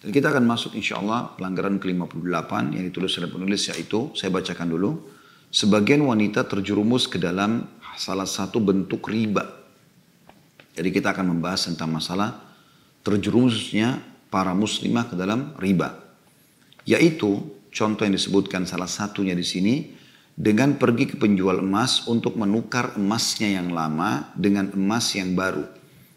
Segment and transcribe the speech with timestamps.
[0.00, 4.72] Dan kita akan masuk insya Allah pelanggaran ke-58 yang ditulis oleh penulis yaitu, saya bacakan
[4.72, 4.90] dulu.
[5.52, 7.68] Sebagian wanita terjerumus ke dalam
[8.00, 9.44] salah satu bentuk riba.
[10.72, 12.40] Jadi kita akan membahas tentang masalah
[13.04, 14.00] terjerumusnya
[14.32, 16.00] para muslimah ke dalam riba.
[16.88, 19.74] Yaitu contoh yang disebutkan salah satunya di sini
[20.32, 25.68] dengan pergi ke penjual emas untuk menukar emasnya yang lama dengan emas yang baru.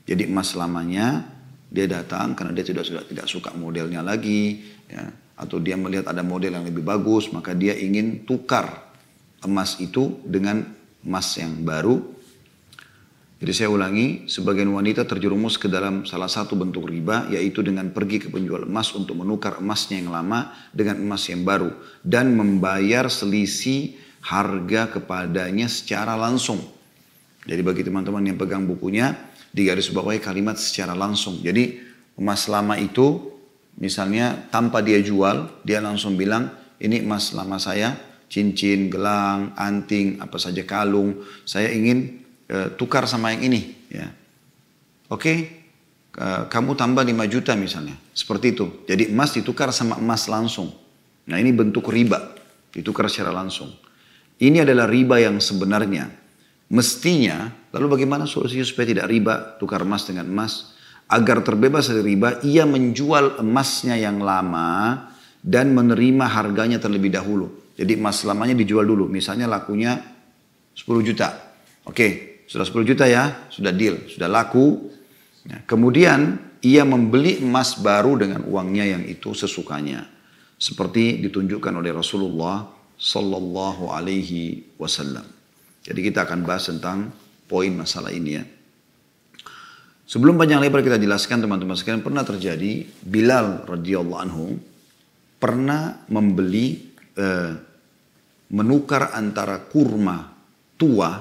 [0.08, 1.33] Jadi emas lamanya
[1.74, 6.22] dia datang karena dia tidak sudah tidak suka modelnya lagi, ya, atau dia melihat ada
[6.22, 8.94] model yang lebih bagus, maka dia ingin tukar
[9.42, 10.62] emas itu dengan
[11.02, 12.14] emas yang baru.
[13.44, 18.24] Jadi saya ulangi, sebagian wanita terjerumus ke dalam salah satu bentuk riba, yaitu dengan pergi
[18.24, 21.76] ke penjual emas untuk menukar emasnya yang lama dengan emas yang baru.
[22.00, 26.64] Dan membayar selisih harga kepadanya secara langsung.
[27.44, 29.12] Jadi bagi teman-teman yang pegang bukunya,
[29.54, 31.38] di garis bawahi kalimat secara langsung.
[31.46, 31.78] Jadi
[32.18, 33.22] emas lama itu
[33.78, 36.50] misalnya tanpa dia jual, dia langsung bilang
[36.82, 37.94] ini emas lama saya,
[38.26, 43.62] cincin, gelang, anting, apa saja kalung, saya ingin uh, tukar sama yang ini.
[43.94, 44.10] Ya.
[45.14, 45.38] Oke, okay,
[46.18, 48.66] uh, kamu tambah 5 juta misalnya, seperti itu.
[48.90, 50.74] Jadi emas ditukar sama emas langsung.
[51.30, 52.34] Nah ini bentuk riba,
[52.74, 53.70] ditukar secara langsung.
[54.42, 56.23] Ini adalah riba yang sebenarnya
[56.74, 60.74] Mestinya, lalu bagaimana solusinya supaya tidak riba, tukar emas dengan emas?
[61.06, 65.06] Agar terbebas dari riba, ia menjual emasnya yang lama
[65.38, 67.78] dan menerima harganya terlebih dahulu.
[67.78, 70.02] Jadi emas lamanya dijual dulu, misalnya lakunya
[70.74, 71.30] 10 juta.
[71.86, 74.90] Oke, sudah 10 juta ya, sudah deal, sudah laku.
[75.46, 80.10] Ya, kemudian ia membeli emas baru dengan uangnya yang itu sesukanya.
[80.58, 82.66] Seperti ditunjukkan oleh Rasulullah
[82.98, 85.43] Sallallahu Alaihi Wasallam.
[85.84, 87.12] Jadi kita akan bahas tentang
[87.48, 88.44] poin masalah ini ya.
[90.08, 94.56] Sebelum panjang lebar kita jelaskan teman-teman sekalian pernah terjadi Bilal radhiyallahu anhu
[95.40, 97.52] pernah membeli eh,
[98.54, 100.32] menukar antara kurma
[100.80, 101.18] tua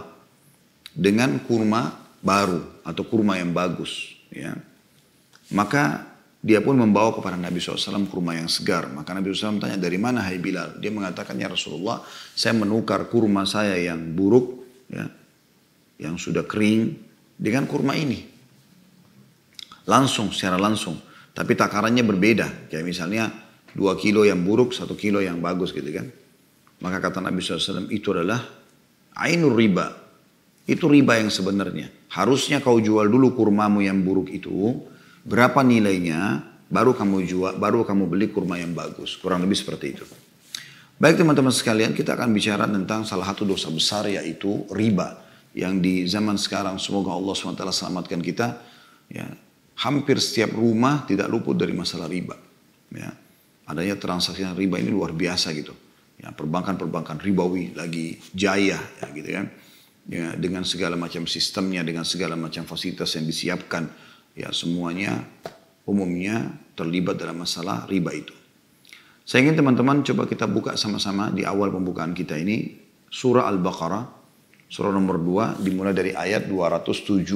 [0.92, 4.54] dengan kurma baru atau kurma yang bagus ya.
[5.50, 6.11] Maka
[6.42, 8.90] dia pun membawa kepada Nabi SAW kurma yang segar.
[8.90, 10.82] Maka Nabi SAW tanya, dari mana hai Bilal?
[10.82, 12.02] Dia mengatakan, ya Rasulullah,
[12.34, 15.06] saya menukar kurma saya yang buruk, ya,
[16.02, 16.98] yang sudah kering,
[17.38, 18.26] dengan kurma ini.
[19.86, 20.98] Langsung, secara langsung.
[21.30, 22.66] Tapi takarannya berbeda.
[22.66, 23.30] Kayak misalnya,
[23.70, 26.10] dua kilo yang buruk, satu kilo yang bagus gitu kan.
[26.82, 28.42] Maka kata Nabi SAW, itu adalah
[29.14, 29.94] ainur riba.
[30.66, 31.86] Itu riba yang sebenarnya.
[32.10, 34.90] Harusnya kau jual dulu kurmamu yang buruk itu,
[35.22, 39.18] berapa nilainya, baru kamu jual, baru kamu beli kurma yang bagus.
[39.18, 40.04] Kurang lebih seperti itu.
[41.02, 45.18] Baik teman-teman sekalian, kita akan bicara tentang salah satu dosa besar yaitu riba.
[45.52, 48.56] Yang di zaman sekarang semoga Allah SWT selamatkan kita.
[49.12, 49.28] Ya,
[49.82, 52.38] hampir setiap rumah tidak luput dari masalah riba.
[52.94, 53.12] Ya,
[53.66, 55.74] adanya transaksi riba ini luar biasa gitu.
[56.22, 59.42] Ya, perbankan-perbankan ribawi lagi jaya ya gitu ya.
[60.06, 60.26] ya.
[60.38, 63.90] Dengan segala macam sistemnya, dengan segala macam fasilitas yang disiapkan
[64.37, 65.23] ya semuanya
[65.87, 68.35] umumnya terlibat dalam masalah riba itu.
[69.27, 72.79] Saya ingin teman-teman coba kita buka sama-sama di awal pembukaan kita ini
[73.11, 74.03] surah Al-Baqarah
[74.67, 77.27] surah nomor 2 dimulai dari ayat 275.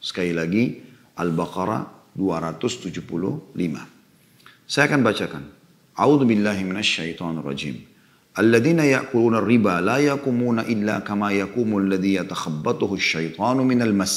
[0.00, 0.80] Sekali lagi
[1.16, 3.56] Al-Baqarah 275.
[4.64, 5.44] Saya akan bacakan.
[5.94, 7.76] A'udzu billahi minasyaitonir rajim.
[8.34, 14.14] الذين يأكلون الربا لا يقومون إلا كما يقوم الذي يتخبطه الشيطان من المس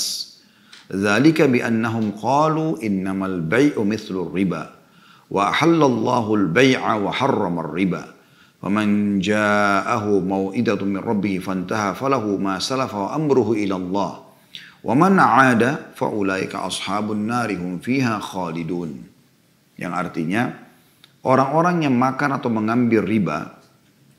[0.88, 4.64] ذلك بأنهم قالوا إنما البيع مثل الربا
[5.32, 8.04] وأحل الله البيع وحرم الربا
[8.64, 14.12] ومن جاءه موئدة من ربه فانتهى فله ما سلف وأمره إلى الله
[14.84, 15.64] ومن عاد
[15.96, 18.92] فأولئك أصحاب النار هم فيها خالدون
[19.78, 20.58] yang artinya
[21.22, 23.61] orang-orang yang makan atau mengambil riba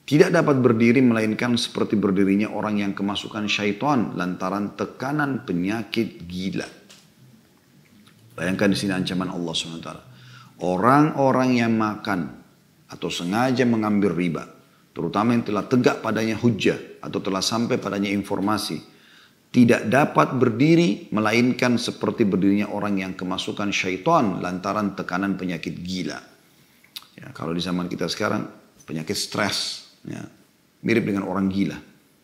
[0.03, 6.67] tidak dapat berdiri melainkan seperti berdirinya orang yang kemasukan syaitan lantaran tekanan penyakit gila.
[8.35, 9.89] Bayangkan di sini ancaman Allah SWT.
[10.59, 12.35] Orang-orang yang makan
[12.91, 14.43] atau sengaja mengambil riba,
[14.91, 18.83] terutama yang telah tegak padanya hujah atau telah sampai padanya informasi,
[19.53, 26.19] tidak dapat berdiri melainkan seperti berdirinya orang yang kemasukan syaitan lantaran tekanan penyakit gila.
[27.13, 28.49] Ya, kalau di zaman kita sekarang
[28.89, 30.23] penyakit stres, Ya,
[30.83, 31.77] mirip dengan orang gila.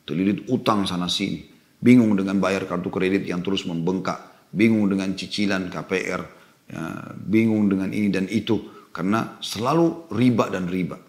[0.04, 1.46] Terlilit utang sana sini.
[1.80, 4.50] Bingung dengan bayar kartu kredit yang terus membengkak.
[4.52, 6.22] Bingung dengan cicilan KPR.
[6.70, 6.84] Ya,
[7.16, 8.90] bingung dengan ini dan itu.
[8.92, 11.00] Karena selalu riba dan riba.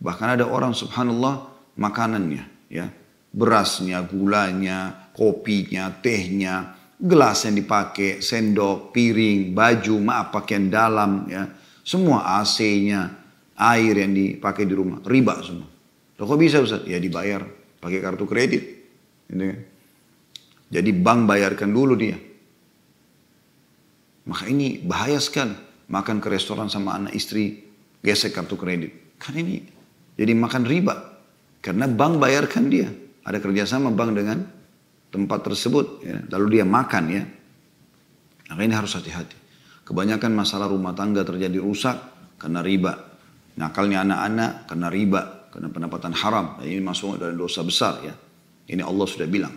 [0.00, 1.46] Bahkan ada orang subhanallah
[1.78, 2.72] makanannya.
[2.72, 2.90] ya
[3.30, 11.46] Berasnya, gulanya, kopinya, tehnya, gelas yang dipakai, sendok, piring, baju, maaf pakaian dalam, ya
[11.80, 13.08] Semua AC-nya,
[13.56, 15.69] air yang dipakai di rumah, riba semua.
[16.20, 16.84] Loh kok bisa Ustaz?
[16.84, 17.40] Ya dibayar
[17.80, 18.62] pakai kartu kredit.
[19.24, 19.56] Gitu.
[20.68, 22.20] Jadi bank bayarkan dulu dia.
[24.28, 25.56] Maka ini bahaya sekali.
[25.90, 27.66] Makan ke restoran sama anak istri,
[27.98, 29.18] gesek kartu kredit.
[29.18, 29.64] Kan ini
[30.14, 30.94] jadi makan riba.
[31.64, 32.92] Karena bank bayarkan dia.
[33.24, 34.44] Ada kerjasama bank dengan
[35.08, 36.04] tempat tersebut.
[36.04, 36.20] Ya.
[36.36, 37.24] Lalu dia makan ya.
[38.52, 39.36] Maka ini harus hati-hati.
[39.88, 41.96] Kebanyakan masalah rumah tangga terjadi rusak
[42.38, 42.92] karena riba.
[43.58, 46.58] Nakalnya anak-anak karena riba, karena pendapatan haram.
[46.62, 48.14] Ini masuk dalam dosa besar ya.
[48.70, 49.54] Ini Allah sudah bilang.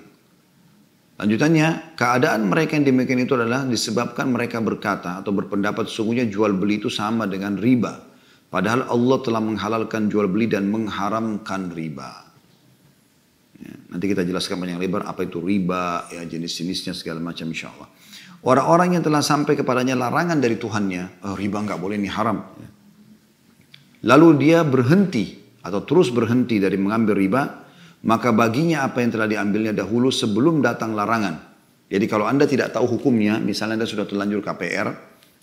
[1.14, 6.82] Lanjutannya, keadaan mereka yang demikian itu adalah disebabkan mereka berkata atau berpendapat sesungguhnya jual beli
[6.82, 8.02] itu sama dengan riba.
[8.50, 12.26] Padahal Allah telah menghalalkan jual beli dan mengharamkan riba.
[13.62, 17.90] Ya, nanti kita jelaskan banyak lebar apa itu riba, ya jenis-jenisnya segala macam insya Allah.
[18.44, 22.42] Orang-orang yang telah sampai kepadanya larangan dari Tuhannya, oh, riba nggak boleh ini haram.
[22.58, 22.70] Ya.
[24.04, 27.44] Lalu dia berhenti atau terus berhenti dari mengambil riba,
[28.04, 31.40] maka baginya apa yang telah diambilnya dahulu sebelum datang larangan.
[31.88, 34.88] Jadi kalau Anda tidak tahu hukumnya, misalnya Anda sudah terlanjur KPR,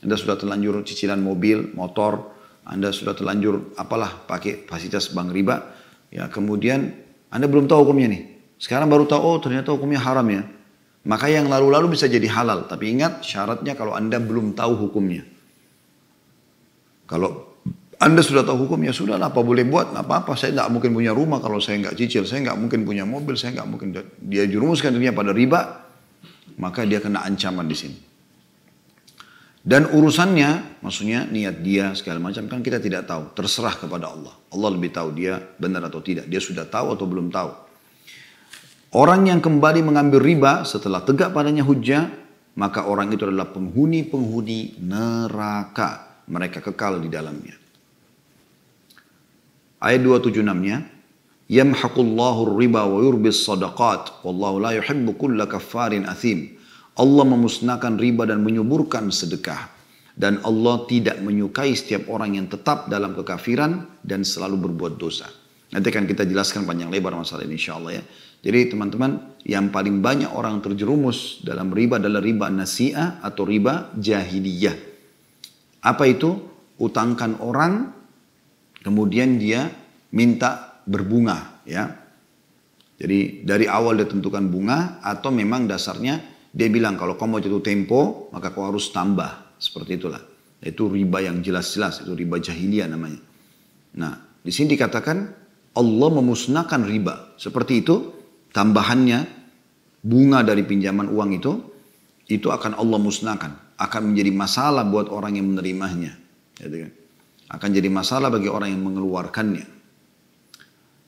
[0.05, 2.37] Anda sudah terlanjur cicilan mobil, motor,
[2.69, 5.57] Anda sudah terlanjur apalah pakai fasilitas bank riba,
[6.13, 6.93] ya kemudian
[7.33, 8.23] Anda belum tahu hukumnya nih.
[8.61, 10.45] Sekarang baru tahu, oh ternyata hukumnya haram ya.
[11.01, 12.69] Maka yang lalu-lalu bisa jadi halal.
[12.69, 15.25] Tapi ingat syaratnya kalau Anda belum tahu hukumnya.
[17.09, 17.50] Kalau
[18.00, 20.32] anda sudah tahu hukum ya sudah apa boleh buat, apa-apa.
[20.32, 23.61] Saya tidak mungkin punya rumah kalau saya nggak cicil, saya nggak mungkin punya mobil, saya
[23.61, 23.93] nggak mungkin
[24.25, 25.85] dia jurumuskan dirinya pada riba,
[26.56, 27.99] maka dia kena ancaman di sini.
[29.61, 34.32] Dan urusannya, maksudnya niat dia segala macam kan kita tidak tahu, terserah kepada Allah.
[34.49, 37.52] Allah lebih tahu dia benar atau tidak, dia sudah tahu atau belum tahu.
[38.97, 42.08] Orang yang kembali mengambil riba setelah tegak padanya hujah,
[42.56, 46.25] maka orang itu adalah penghuni-penghuni neraka.
[46.25, 47.60] Mereka kekal di dalamnya.
[49.81, 50.85] Ayat 276-nya,
[51.50, 56.53] Yamhaqullahu riba wa yurbis sadaqat, wallahu la yuhibbu kulla kaffarin athim.
[57.00, 59.73] Allah memusnahkan riba dan menyuburkan sedekah.
[60.12, 65.32] Dan Allah tidak menyukai setiap orang yang tetap dalam kekafiran dan selalu berbuat dosa.
[65.73, 68.05] Nanti akan kita jelaskan panjang lebar masalah ini insya Allah ya.
[68.44, 74.76] Jadi teman-teman yang paling banyak orang terjerumus dalam riba adalah riba nasi'ah atau riba jahiliyah.
[75.88, 76.37] Apa itu?
[76.81, 78.00] Utangkan orang
[78.81, 79.69] Kemudian dia
[80.17, 81.87] minta berbunga ya.
[83.00, 86.21] Jadi dari awal dia tentukan bunga atau memang dasarnya
[86.53, 88.00] dia bilang kalau kamu mau jatuh tempo
[88.32, 89.56] maka kau harus tambah.
[89.61, 90.21] Seperti itulah.
[90.61, 93.21] Itu riba yang jelas-jelas, itu riba jahiliyah namanya.
[93.97, 94.12] Nah,
[94.44, 95.17] di sini dikatakan
[95.76, 97.37] Allah memusnahkan riba.
[97.41, 98.12] Seperti itu,
[98.53, 99.25] tambahannya
[100.05, 101.53] bunga dari pinjaman uang itu,
[102.29, 103.76] itu akan Allah musnahkan.
[103.81, 106.12] Akan menjadi masalah buat orang yang menerimanya.
[106.61, 107.00] Gitu kan
[107.50, 109.67] akan jadi masalah bagi orang yang mengeluarkannya.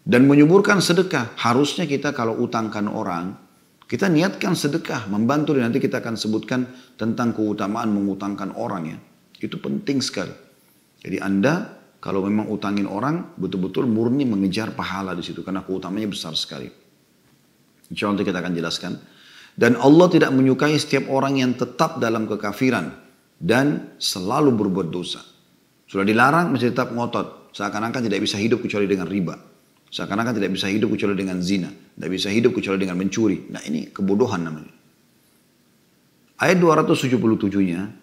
[0.03, 3.39] Dan menyuburkan sedekah, harusnya kita kalau utangkan orang,
[3.87, 6.67] kita niatkan sedekah, membantu dan nanti kita akan sebutkan
[6.99, 8.99] tentang keutamaan mengutangkan orang ya.
[9.39, 10.35] Itu penting sekali.
[10.99, 16.35] Jadi Anda kalau memang utangin orang, betul-betul murni mengejar pahala di situ karena keutamanya besar
[16.35, 16.67] sekali.
[17.95, 18.93] Insya Allah kita akan jelaskan.
[19.55, 22.91] Dan Allah tidak menyukai setiap orang yang tetap dalam kekafiran
[23.39, 25.32] dan selalu berbuat dosa.
[25.93, 27.53] Sudah dilarang masih tetap ngotot.
[27.53, 29.37] Seakan-akan tidak bisa hidup kecuali dengan riba.
[29.93, 31.69] Seakan-akan tidak bisa hidup kecuali dengan zina.
[31.69, 33.53] Tidak bisa hidup kecuali dengan mencuri.
[33.53, 34.73] Nah ini kebodohan namanya.
[36.41, 38.01] Ayat 277-nya.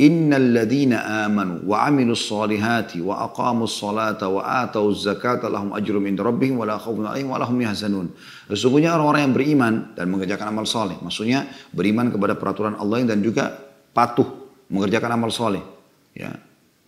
[0.00, 6.24] Innal ladhina amanu wa amilus salihati wa aqamus salata wa atauz zakata lahum ajrum inda
[6.24, 8.10] rabbihim wa la khawfun alaihim wa lahum yahzanun.
[8.50, 10.98] Sesungguhnya orang-orang yang beriman dan mengerjakan amal soleh.
[10.98, 13.54] Maksudnya beriman kepada peraturan Allah dan juga
[13.94, 14.26] patuh
[14.72, 15.60] mengerjakan amal soleh.
[16.16, 16.32] Ya,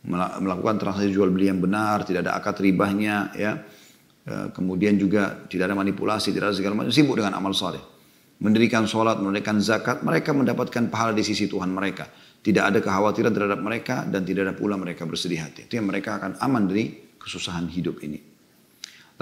[0.09, 3.63] melakukan transaksi jual beli yang benar, tidak ada akad ribahnya, ya.
[4.23, 7.83] E, kemudian juga tidak ada manipulasi, tidak ada segala macam, sibuk dengan amal soleh.
[8.43, 12.11] Mendirikan sholat, mendirikan zakat, mereka mendapatkan pahala di sisi Tuhan mereka.
[12.43, 15.71] Tidak ada kekhawatiran terhadap mereka dan tidak ada pula mereka bersedih hati.
[15.71, 16.91] Itu yang mereka akan aman dari
[17.23, 18.19] kesusahan hidup ini.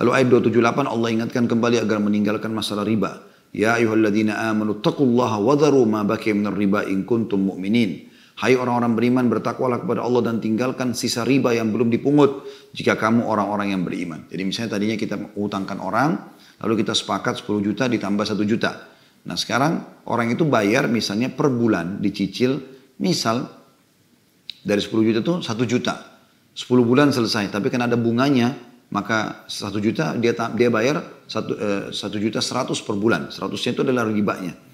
[0.00, 3.20] Lalu ayat 278 Allah ingatkan kembali agar meninggalkan masalah riba.
[3.52, 8.09] Ya ayuhalladzina amanu taqullaha wadharu ma baqiya minar riba in kuntum mu'minin.
[8.40, 13.28] Hai orang-orang beriman bertakwalah kepada Allah dan tinggalkan sisa riba yang belum dipungut jika kamu
[13.28, 14.24] orang-orang yang beriman.
[14.32, 16.16] Jadi misalnya tadinya kita utangkan orang,
[16.64, 18.88] lalu kita sepakat 10 juta ditambah 1 juta.
[19.28, 22.64] Nah sekarang orang itu bayar misalnya per bulan dicicil,
[22.96, 23.44] misal
[24.64, 25.94] dari 10 juta itu 1 juta.
[26.56, 28.56] 10 bulan selesai, tapi kan ada bunganya,
[28.88, 33.28] maka 1 juta dia dia bayar 1, eh, 1 juta 100 per bulan.
[33.28, 34.69] 100 itu adalah ribanya.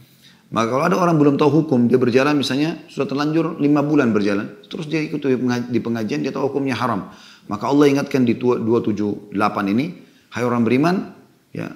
[0.47, 4.63] Maka kalau ada orang belum tahu hukum, dia berjalan misalnya sudah terlanjur lima bulan berjalan,
[4.71, 5.19] terus dia ikut
[5.67, 7.11] di pengajian, dia tahu hukumnya haram.
[7.51, 9.35] Maka Allah ingatkan di 278
[9.75, 9.87] ini,
[10.31, 11.11] hai orang beriman,
[11.51, 11.67] ya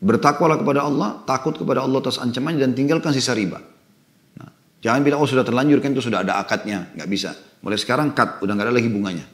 [0.00, 3.60] bertakwalah kepada Allah, takut kepada Allah atas ancamannya dan tinggalkan sisa riba.
[4.40, 4.48] Nah,
[4.80, 7.36] jangan bilang oh sudah terlanjur kan itu sudah ada akadnya, nggak bisa.
[7.60, 9.26] Mulai sekarang cut, udah nggak ada lagi bunganya.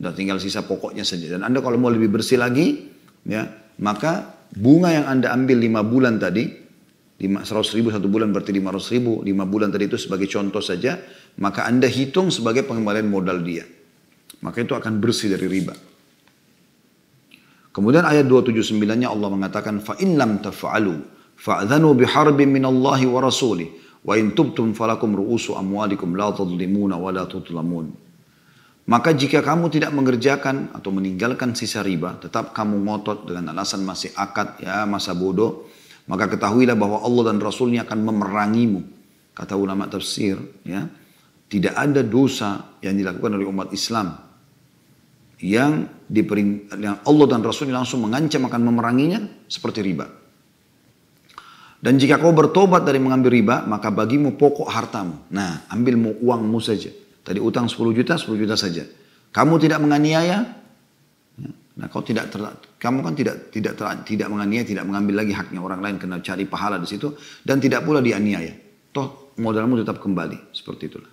[0.00, 1.36] Udah tinggal sisa pokoknya saja.
[1.36, 2.88] Dan anda kalau mau lebih bersih lagi,
[3.28, 3.44] ya
[3.80, 6.63] maka bunga yang anda ambil lima bulan tadi,
[7.19, 11.03] 100 ribu satu bulan berarti 500 ribu, 5 bulan tadi itu sebagai contoh saja,
[11.43, 13.67] maka Anda hitung sebagai pengembalian modal dia.
[14.39, 15.75] Maka itu akan bersih dari riba.
[17.75, 20.99] Kemudian ayat 279-nya Allah mengatakan, فَإِنْ لَمْ تَفْعَلُوا
[21.39, 23.67] فَأْذَنُوا بِحَرْبٍ مِّنَ اللَّهِ وَرَسُولِهِ
[24.07, 27.87] وَإِنْ تُبْتُمْ فَلَكُمْ رُؤُسُ أَمْوَالِكُمْ لَا تَظْلِمُونَ وَلَا تُظْلَمُونَ
[28.89, 34.09] Maka jika kamu tidak mengerjakan atau meninggalkan sisa riba, tetap kamu ngotot dengan alasan masih
[34.17, 35.69] akad, ya masa bodoh,
[36.04, 38.80] maka ketahuilah bahwa Allah dan Rasulnya akan memerangimu.
[39.34, 40.86] Kata ulama tafsir, ya,
[41.50, 44.14] tidak ada dosa yang dilakukan oleh umat Islam
[45.44, 49.20] yang, diperin, yang Allah dan Rasulnya langsung mengancam akan memeranginya
[49.50, 50.06] seperti riba.
[51.84, 55.20] Dan jika kau bertobat dari mengambil riba, maka bagimu pokok hartamu.
[55.28, 56.88] Nah, ambil uangmu saja.
[57.20, 58.88] Tadi utang 10 juta, 10 juta saja.
[59.36, 60.63] Kamu tidak menganiaya,
[61.74, 62.38] Nah, kau tidak ter,
[62.78, 66.46] kamu kan tidak tidak ter, tidak menganiaya, tidak mengambil lagi haknya orang lain kena cari
[66.46, 68.54] pahala di situ dan tidak pula dianiaya.
[68.94, 71.10] Toh modalmu tetap kembali seperti itulah.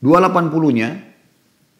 [0.00, 0.88] 280-nya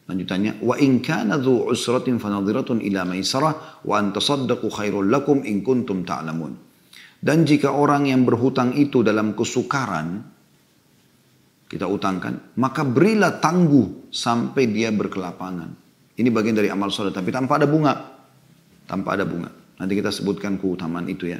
[0.04, 5.64] lanjutannya wa in kana dzu usratin fanadhiratun ila maisarah wa an tasaddaqu khairul lakum in
[5.64, 6.52] kuntum ta'lamun.
[7.18, 10.22] Dan jika orang yang berhutang itu dalam kesukaran
[11.68, 15.87] kita utangkan, maka berilah tangguh sampai dia berkelapangan.
[16.18, 17.94] Ini bagian dari amal soleh, tapi tanpa ada bunga.
[18.90, 19.54] Tanpa ada bunga.
[19.78, 21.38] Nanti kita sebutkan keutamaan itu ya.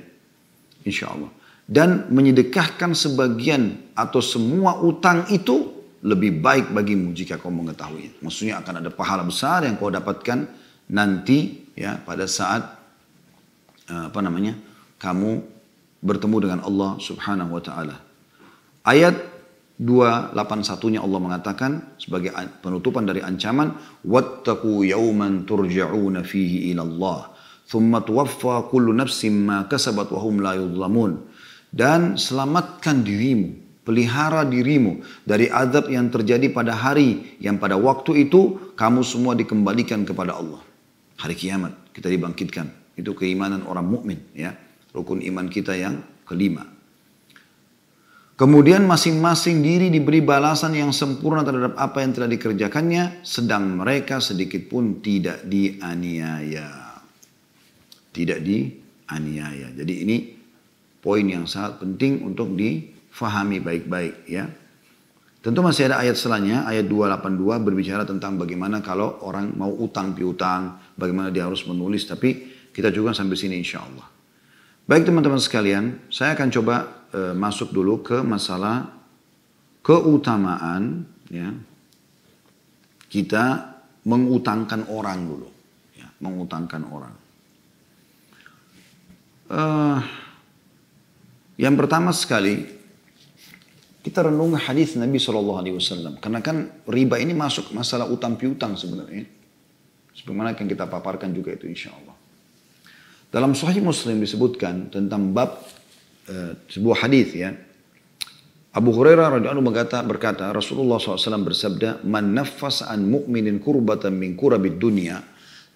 [0.86, 1.34] Insya Allah.
[1.66, 8.22] Dan menyedekahkan sebagian atau semua utang itu lebih baik bagimu jika kau mengetahuinya.
[8.22, 10.46] Maksudnya akan ada pahala besar yang kau dapatkan
[10.94, 12.62] nanti ya pada saat
[13.90, 14.54] eh, apa namanya
[14.96, 15.42] kamu
[15.98, 17.96] bertemu dengan Allah Subhanahu wa taala.
[18.86, 19.18] Ayat
[19.78, 21.70] 281-nya Allah mengatakan
[22.02, 27.20] sebagai penutupan dari ancaman wattaqu yawman turja'una fihi ila Allah
[27.70, 31.22] thumma tuwaffa kullu nafsin ma kasabat wa hum la yudhlamun
[31.70, 38.74] dan selamatkan dirimu pelihara dirimu dari azab yang terjadi pada hari yang pada waktu itu
[38.76, 40.60] kamu semua dikembalikan kepada Allah.
[41.16, 42.68] Hari kiamat kita dibangkitkan.
[43.00, 44.52] Itu keimanan orang mukmin ya.
[44.92, 46.77] Rukun iman kita yang kelima
[48.38, 54.70] Kemudian masing-masing diri diberi balasan yang sempurna terhadap apa yang telah dikerjakannya, sedang mereka sedikit
[54.70, 57.02] pun tidak dianiaya.
[58.14, 59.74] Tidak dianiaya.
[59.74, 60.16] Jadi ini
[61.02, 64.46] poin yang sangat penting untuk difahami baik-baik ya.
[65.42, 70.78] Tentu masih ada ayat selanjutnya, ayat 282 berbicara tentang bagaimana kalau orang mau utang piutang,
[70.94, 74.06] bagaimana dia harus menulis, tapi kita juga sampai sini insya Allah.
[74.86, 78.88] Baik teman-teman sekalian, saya akan coba e, masuk dulu ke masalah
[79.84, 81.52] keutamaan ya.
[83.08, 85.48] Kita mengutangkan orang dulu
[85.96, 87.14] ya, mengutangkan orang.
[89.48, 89.62] E,
[91.58, 92.78] yang pertama sekali
[94.08, 96.16] kita renung hadis Nabi Wasallam.
[96.16, 99.28] Karena kan riba ini masuk masalah utang piutang sebenarnya.
[100.16, 102.16] Sebagaimana yang kita paparkan juga itu insya Allah.
[103.28, 105.60] Dalam Sahih Muslim disebutkan tentang bab
[106.28, 107.56] Eh, sebuah hadis ya.
[108.76, 114.76] Abu Hurairah radhiyallahu berkata, berkata Rasulullah SAW bersabda, "Man naffas an mu'minin kurbatan min kurabid
[114.76, 115.24] dunya,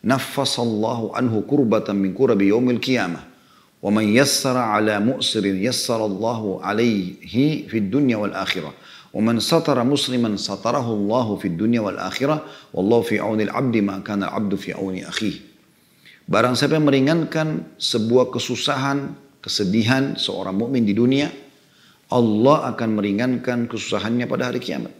[0.04, 3.24] naffasallahu anhu kurbatan min kurabi yaumil qiyamah.
[3.80, 8.76] Wa man yassara ala mu'sirin yassara Allahu alaihi fid dunya wal akhirah.
[9.08, 12.44] Wa man satara musliman satarahu Allahu fid dunya wal akhirah.
[12.76, 15.48] Wallahu fi auni al-'abdi ma kana al-'abdu fi auni akhihi."
[16.28, 21.26] Barang siapa yang meringankan sebuah kesusahan kesedihan seorang mukmin di dunia,
[22.08, 24.94] Allah akan meringankan kesusahannya pada hari kiamat.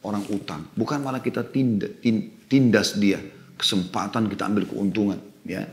[0.00, 3.20] Orang utang, bukan malah kita tindas, dia,
[3.60, 5.68] kesempatan kita ambil keuntungan, ya.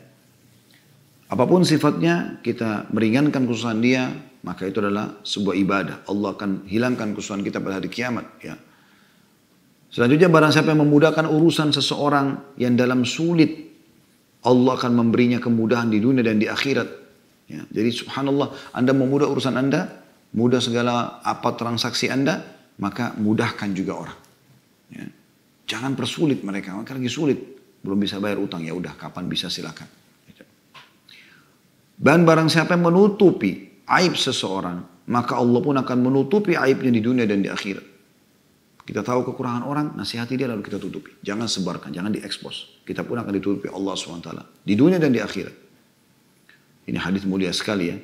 [1.31, 4.11] Apa pun sifatnya, kita meringankan kesusahan dia,
[4.43, 5.95] maka itu adalah sebuah ibadah.
[6.11, 8.59] Allah akan hilangkan kesusahan kita pada hari kiamat, ya.
[9.87, 13.71] Selanjutnya barang siapa yang memudahkan urusan seseorang yang dalam sulit,
[14.43, 17.06] Allah akan memberinya kemudahan di dunia dan di akhirat.
[17.47, 20.03] Ya, jadi subhanallah, Anda memudah urusan Anda,
[20.35, 22.43] mudah segala apa transaksi Anda,
[22.79, 24.19] maka mudahkan juga orang.
[24.91, 25.05] Ya.
[25.67, 27.39] Jangan persulit mereka, mereka lagi sulit,
[27.83, 29.87] belum bisa bayar utang, ya udah kapan bisa silakan.
[31.97, 37.23] Dan barang siapa yang menutupi aib seseorang maka Allah pun akan menutupi aibnya di dunia
[37.23, 37.95] dan di akhirat.
[38.87, 41.11] Kita tahu kekurangan orang, nasihati dia lalu kita tutupi.
[41.19, 42.83] Jangan sebarkan, jangan diekspos.
[42.87, 44.63] Kita pun akan ditutupi Allah SWT.
[44.63, 45.66] Di dunia dan di akhirat.
[46.87, 47.99] Ini hadis mulia sekali ya.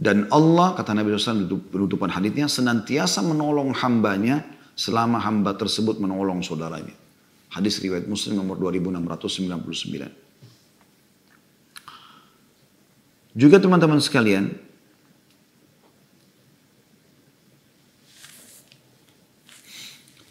[0.00, 6.96] Dan Allah, kata Nabi SAW penutupan hadisnya, senantiasa menolong hambanya selama hamba tersebut menolong saudaranya.
[7.52, 10.08] Hadis riwayat Muslim nomor 2699.
[13.36, 14.56] Juga teman-teman sekalian,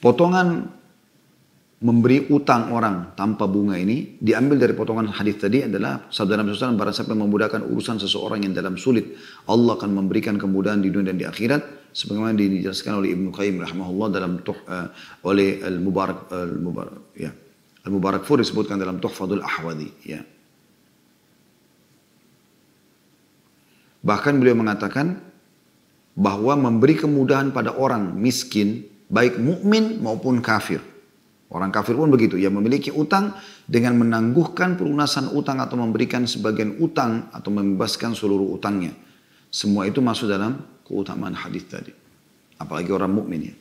[0.01, 0.78] potongan
[1.79, 6.75] memberi utang orang tanpa bunga ini diambil dari potongan hadis tadi adalah sabda Nabi SAW
[6.75, 9.15] barang siapa yang memudahkan urusan seseorang yang dalam sulit
[9.48, 14.07] Allah akan memberikan kemudahan di dunia dan di akhirat sebagaimana dijelaskan oleh Ibnu Qayyim rahimahullah
[14.12, 14.91] dalam tuh, uh,
[15.24, 17.31] oleh Al Mubarak Al Mubarak ya
[17.88, 20.19] Al Mubarak Fur disebutkan dalam Tuhfadul Ahwadi ya.
[24.03, 25.15] Bahkan beliau mengatakan
[26.19, 30.83] bahwa memberi kemudahan pada orang miskin baik mukmin maupun kafir
[31.49, 33.33] Orang kafir pun begitu, ia memiliki utang
[33.65, 38.93] dengan menangguhkan pelunasan utang atau memberikan sebagian utang atau membebaskan seluruh utangnya.
[39.49, 41.89] Semua itu masuk dalam keutamaan hadis tadi.
[42.61, 43.55] Apalagi orang mukmin ya.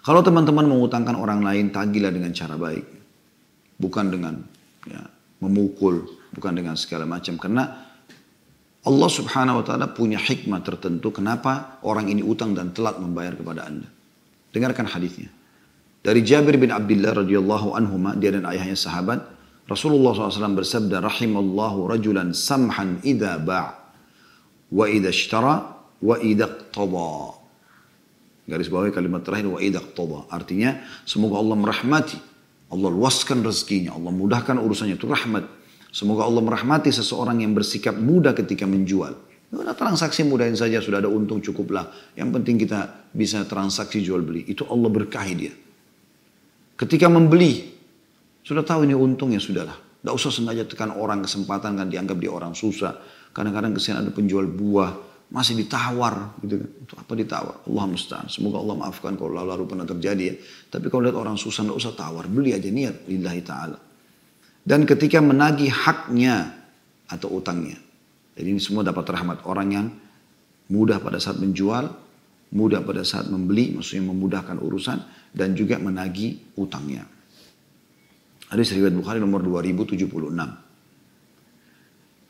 [0.00, 2.86] Kalau teman-teman mengutangkan orang lain, tagilah dengan cara baik.
[3.76, 4.40] Bukan dengan
[4.88, 5.04] ya,
[5.44, 7.36] memukul, bukan dengan segala macam.
[7.36, 7.68] Karena
[8.80, 13.68] Allah subhanahu wa ta'ala punya hikmah tertentu kenapa orang ini utang dan telat membayar kepada
[13.68, 13.88] anda.
[14.56, 15.28] Dengarkan hadisnya.
[16.00, 19.20] Dari Jabir bin Abdullah radhiyallahu anhu, dia dan ayahnya sahabat,
[19.68, 23.76] Rasulullah SAW bersabda, Rahimallahu rajulan samhan idha ba'
[24.72, 27.36] wa idha ishtara wa idha qtada.
[28.48, 30.24] Garis bawahi kalimat terakhir wa idha qtada.
[30.32, 32.18] Artinya, semoga Allah merahmati,
[32.72, 35.44] Allah luaskan rezekinya, Allah mudahkan urusannya, itu rahmat.
[35.92, 39.20] Semoga Allah merahmati seseorang yang bersikap mudah ketika menjual.
[39.50, 41.90] Udah transaksi mudahin saja, sudah ada untung cukuplah.
[42.14, 44.46] Yang penting kita bisa transaksi jual beli.
[44.46, 45.50] Itu Allah berkahi dia.
[46.80, 47.68] Ketika membeli,
[48.40, 49.76] sudah tahu ini untungnya sudahlah.
[50.00, 52.96] Tidak usah sengaja tekan orang kesempatan kan dianggap dia orang susah.
[53.36, 54.96] Kadang-kadang ke sini ada penjual buah,
[55.28, 56.70] masih ditawar gitu kan.
[56.80, 57.54] Untuk apa ditawar?
[57.68, 58.26] Allah musta'an.
[58.32, 60.34] Semoga Allah maafkan kalau lalu-lalu pernah terjadi ya.
[60.72, 62.24] Tapi kalau lihat orang susah tidak usah tawar.
[62.32, 63.78] Beli aja niat lillahi ta'ala.
[64.64, 66.64] Dan ketika menagih haknya
[67.12, 67.76] atau utangnya.
[68.40, 69.86] Jadi ini semua dapat rahmat orang yang
[70.72, 71.92] mudah pada saat menjual,
[72.50, 74.98] mudah pada saat membeli, maksudnya memudahkan urusan
[75.30, 77.06] dan juga menagih utangnya.
[78.50, 80.10] Hadis riwayat Bukhari nomor 2076.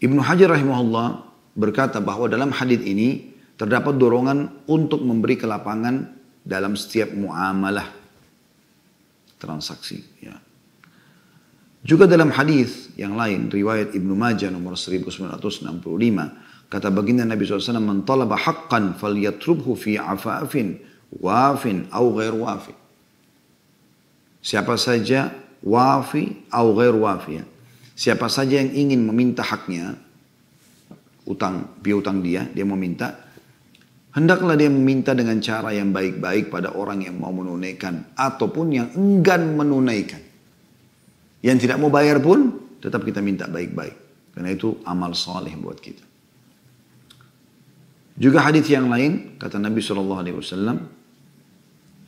[0.00, 1.08] Ibnu Hajar rahimahullah
[1.56, 7.88] berkata bahwa dalam hadis ini terdapat dorongan untuk memberi kelapangan dalam setiap muamalah
[9.40, 10.00] transaksi.
[10.20, 10.36] Ya.
[11.80, 15.80] Juga dalam hadis yang lain, riwayat Ibnu Majah nomor 1965,
[16.70, 20.78] kata baginda Nabi SAW, "Man talaba haqqan falyatrubhu fi afafin
[21.10, 22.78] wafin au ghair wafin."
[24.40, 25.28] Siapa saja
[25.60, 27.40] wafi atau ghair wafi.
[27.40, 27.44] Ya.
[27.96, 29.92] Siapa saja yang ingin meminta haknya,
[31.28, 33.28] utang, piutang dia, dia meminta,
[34.16, 39.52] hendaklah dia meminta dengan cara yang baik-baik pada orang yang mau menunaikan ataupun yang enggan
[39.52, 40.24] menunaikan.
[41.44, 44.32] Yang tidak mau bayar pun tetap kita minta baik-baik.
[44.32, 46.09] Karena itu amal soleh buat kita.
[48.16, 49.98] Juga hadis yang lain kata Nabi saw.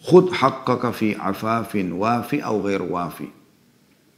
[0.03, 3.31] Khud haqqaka fi afafin wafi au ghair wafi.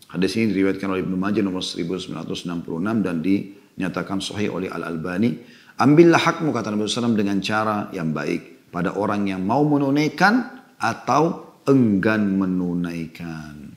[0.09, 5.37] Hadis ini diriwayatkan oleh Ibnu Majah nomor 1966 dan dinyatakan sahih oleh Al-Albani.
[5.75, 11.53] Ambillah hakmu kata Nabi SAW dengan cara yang baik pada orang yang mau menunaikan atau
[11.67, 13.75] enggan menunaikan.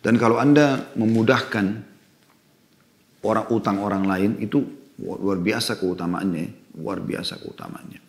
[0.00, 1.66] Dan kalau Anda memudahkan
[3.26, 4.62] orang utang orang lain itu
[5.00, 8.00] luar biasa keutamaannya, luar biasa keutamaannya.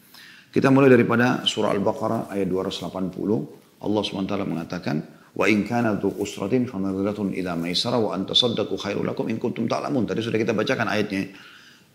[0.47, 3.83] Kita mulai daripada surah Al-Baqarah ayat 280.
[3.83, 4.97] Allah SWT mengatakan,
[5.37, 10.09] Wa in kana dhu usratin fanadhiratun ila maisara wa antasaddaqu khairul lakum in kuntum ta'lamun.
[10.09, 11.29] Tadi sudah kita bacakan ayatnya.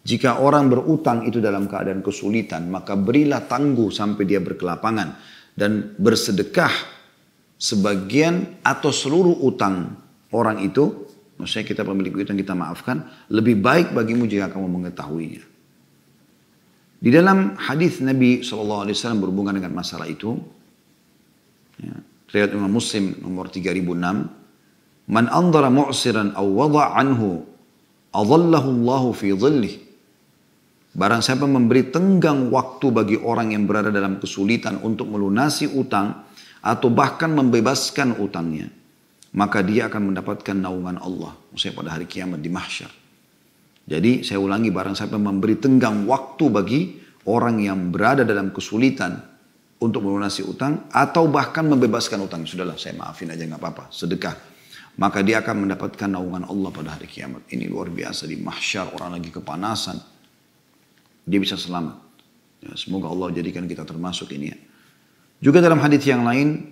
[0.02, 5.14] Jika orang berutang itu dalam keadaan kesulitan, maka berilah tangguh sampai dia berkelapangan
[5.58, 6.70] dan bersedekah
[7.58, 9.94] sebagian atau seluruh utang
[10.34, 11.01] orang itu,
[11.42, 13.02] maksudnya kita pemilik utang kita maafkan,
[13.34, 15.42] lebih baik bagimu jika kamu mengetahuinya.
[17.02, 18.86] Di dalam hadis Nabi SAW
[19.18, 20.38] berhubungan dengan masalah itu,
[21.82, 21.98] ya,
[22.30, 24.38] riwayat Imam Muslim nomor 3006,
[25.10, 27.42] Man andara mu'siran aw wada' anhu
[28.14, 29.74] adallahu Allahu fi dhillih.
[30.92, 36.22] Barang siapa memberi tenggang waktu bagi orang yang berada dalam kesulitan untuk melunasi utang
[36.62, 38.70] atau bahkan membebaskan utangnya,
[39.32, 41.32] maka dia akan mendapatkan naungan Allah.
[41.52, 42.92] Maksudnya pada hari kiamat di mahsyar.
[43.82, 46.80] Jadi saya ulangi barang siapa memberi tenggang waktu bagi
[47.26, 49.18] orang yang berada dalam kesulitan
[49.82, 52.46] untuk melunasi utang atau bahkan membebaskan utang.
[52.46, 54.36] Sudahlah saya maafin aja nggak apa-apa, sedekah.
[54.92, 57.48] Maka dia akan mendapatkan naungan Allah pada hari kiamat.
[57.48, 59.96] Ini luar biasa di mahsyar orang lagi kepanasan.
[61.24, 61.96] Dia bisa selamat.
[62.62, 64.58] Ya, semoga Allah jadikan kita termasuk ini ya.
[65.42, 66.70] Juga dalam hadis yang lain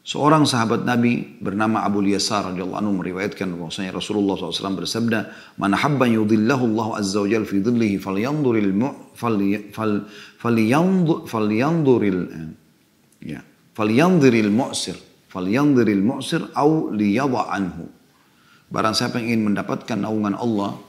[0.00, 5.28] Seorang sahabat Nabi bernama Abu Yasar radhiyallahu anhu meriwayatkan bahwasanya Rasulullah SAW bersabda,
[5.60, 8.72] "Man habba yudhillahu Allah azza wa jalla fi dhillihi falyanzuril
[9.12, 9.92] fal
[10.40, 12.20] falyanzur falyanzuril
[13.20, 13.44] ya
[13.76, 14.96] falyanzuril mu'sir
[15.28, 17.84] falyanzuril mu'sir au liyadha anhu."
[18.72, 20.80] Barang siapa yang ingin mendapatkan naungan Allah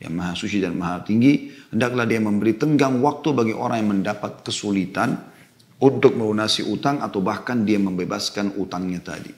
[0.00, 4.40] yang maha suci dan maha tinggi, hendaklah dia memberi tenggang waktu bagi orang yang mendapat
[4.40, 5.33] kesulitan
[5.82, 9.32] untuk melunasi utang atau bahkan dia membebaskan utangnya tadi.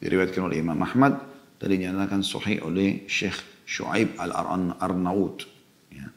[0.00, 1.16] Diriwayatkan oleh Imam Ahmad
[1.56, 5.48] dan dinyatakan sahih oleh Syekh Shu'aib Al-Arnaud.
[5.88, 6.12] Ya.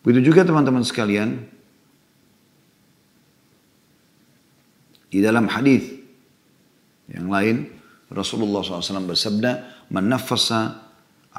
[0.00, 1.44] Begitu juga teman-teman sekalian,
[5.12, 6.00] di dalam hadis
[7.10, 7.68] yang lain
[8.10, 9.50] Rasulullah SAW bersabda,
[9.92, 10.89] "Man nafasa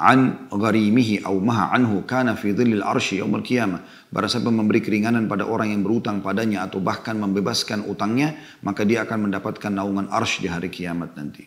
[0.02, 4.10] an gharimihi au maha anhu kana fi dhillil arsy yaumil qiyamah.
[4.10, 8.34] Barang siapa memberi keringanan pada orang yang berutang padanya atau bahkan membebaskan utangnya,
[8.66, 11.46] maka dia akan mendapatkan naungan arsy di hari kiamat nanti.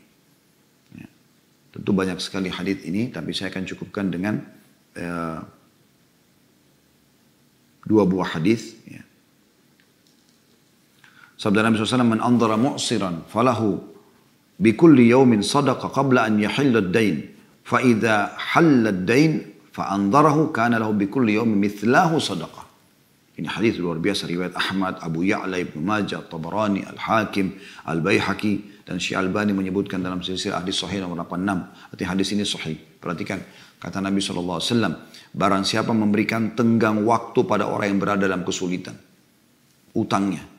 [0.96, 1.08] Ya.
[1.76, 4.40] Tentu banyak sekali hadis ini, tapi saya akan cukupkan dengan
[4.96, 5.40] uh,
[7.84, 8.80] dua buah hadis.
[8.88, 9.04] Ya.
[11.36, 13.84] Sabda Nabi SAW, Man andara mu'siran falahu
[14.56, 17.35] bikulli yawmin sadaqa qabla an yahilla ad-dain
[17.66, 19.42] faida halad dain
[19.74, 22.64] fa'andarahu kana lahu bikulli yawmin mithlahu sadaqah.
[23.36, 29.20] Ini hadis luar biasa riwayat Ahmad, Abu Ya'la, Ibnu Majah, Tabarani, Al-Hakim, Al-Baihaqi dan Syekh
[29.20, 31.92] Albani menyebutkan dalam silsilah hadis sahih nomor 86.
[31.92, 32.80] Arti hadis ini sahih.
[32.80, 33.44] Perhatikan
[33.76, 34.64] kata Nabi SAW,
[35.36, 38.96] barang siapa memberikan tenggang waktu pada orang yang berada dalam kesulitan.
[39.92, 40.56] Utangnya.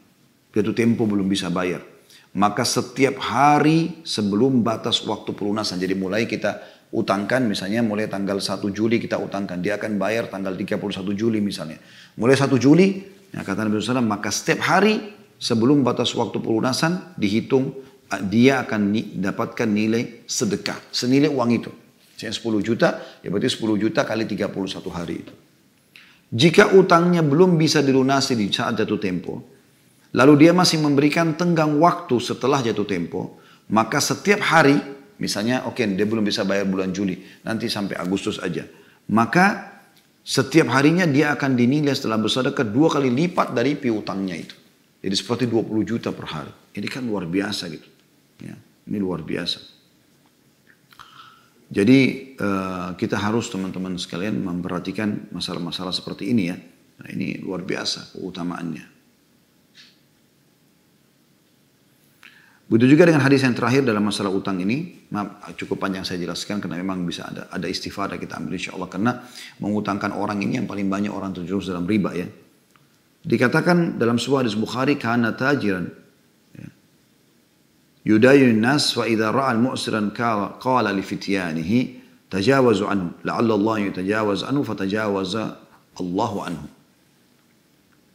[0.56, 1.84] yaitu tempo belum bisa bayar.
[2.32, 5.76] Maka setiap hari sebelum batas waktu pelunasan.
[5.76, 9.58] Jadi mulai kita utangkan misalnya mulai tanggal 1 Juli kita utangkan.
[9.58, 10.78] Dia akan bayar tanggal 31
[11.16, 11.80] Juli misalnya.
[12.18, 13.02] Mulai 1 Juli,
[13.34, 15.00] ya kata Nabi SAW, maka setiap hari
[15.36, 17.74] sebelum batas waktu pelunasan dihitung
[18.12, 20.78] ah, dia akan dapatkan nilai sedekah.
[20.94, 21.70] Senilai uang itu.
[22.16, 22.88] Misalnya 10 juta,
[23.20, 25.34] ya berarti 10 juta kali 31 hari itu.
[26.26, 29.44] Jika utangnya belum bisa dilunasi di saat jatuh tempo,
[30.16, 35.88] lalu dia masih memberikan tenggang waktu setelah jatuh tempo, maka setiap hari Misalnya oke okay,
[35.96, 38.64] dia belum bisa bayar bulan Juli, nanti sampai Agustus aja.
[39.12, 39.76] Maka
[40.26, 44.56] setiap harinya dia akan dinilai setelah bersedekah dua kali lipat dari piutangnya itu.
[44.98, 46.52] Jadi seperti 20 juta per hari.
[46.74, 47.86] Ini kan luar biasa gitu.
[48.42, 48.58] Ya,
[48.90, 49.62] ini luar biasa.
[51.66, 56.58] Jadi uh, kita harus teman-teman sekalian memperhatikan masalah-masalah seperti ini ya.
[56.96, 58.95] Nah, ini luar biasa keutamaannya.
[62.66, 66.58] Begitu juga dengan hadis yang terakhir dalam masalah utang ini, maaf, cukup panjang saya jelaskan
[66.58, 69.22] karena memang bisa ada ada istifadah kita ambil insya Allah karena
[69.62, 72.26] mengutangkan orang ini yang paling banyak orang terjerumus dalam riba ya.
[73.22, 75.86] Dikatakan dalam sebuah hadis Bukhari karena tajiran
[76.58, 76.68] ya.
[78.02, 80.10] yudayun nas wa idza ra'a al-mu'siran
[80.58, 81.78] qala li fityanihi
[82.26, 85.54] tajawazu anhu la'alla Allah yutajawaz anhu fatajawaza
[86.02, 86.66] Allahu anhu.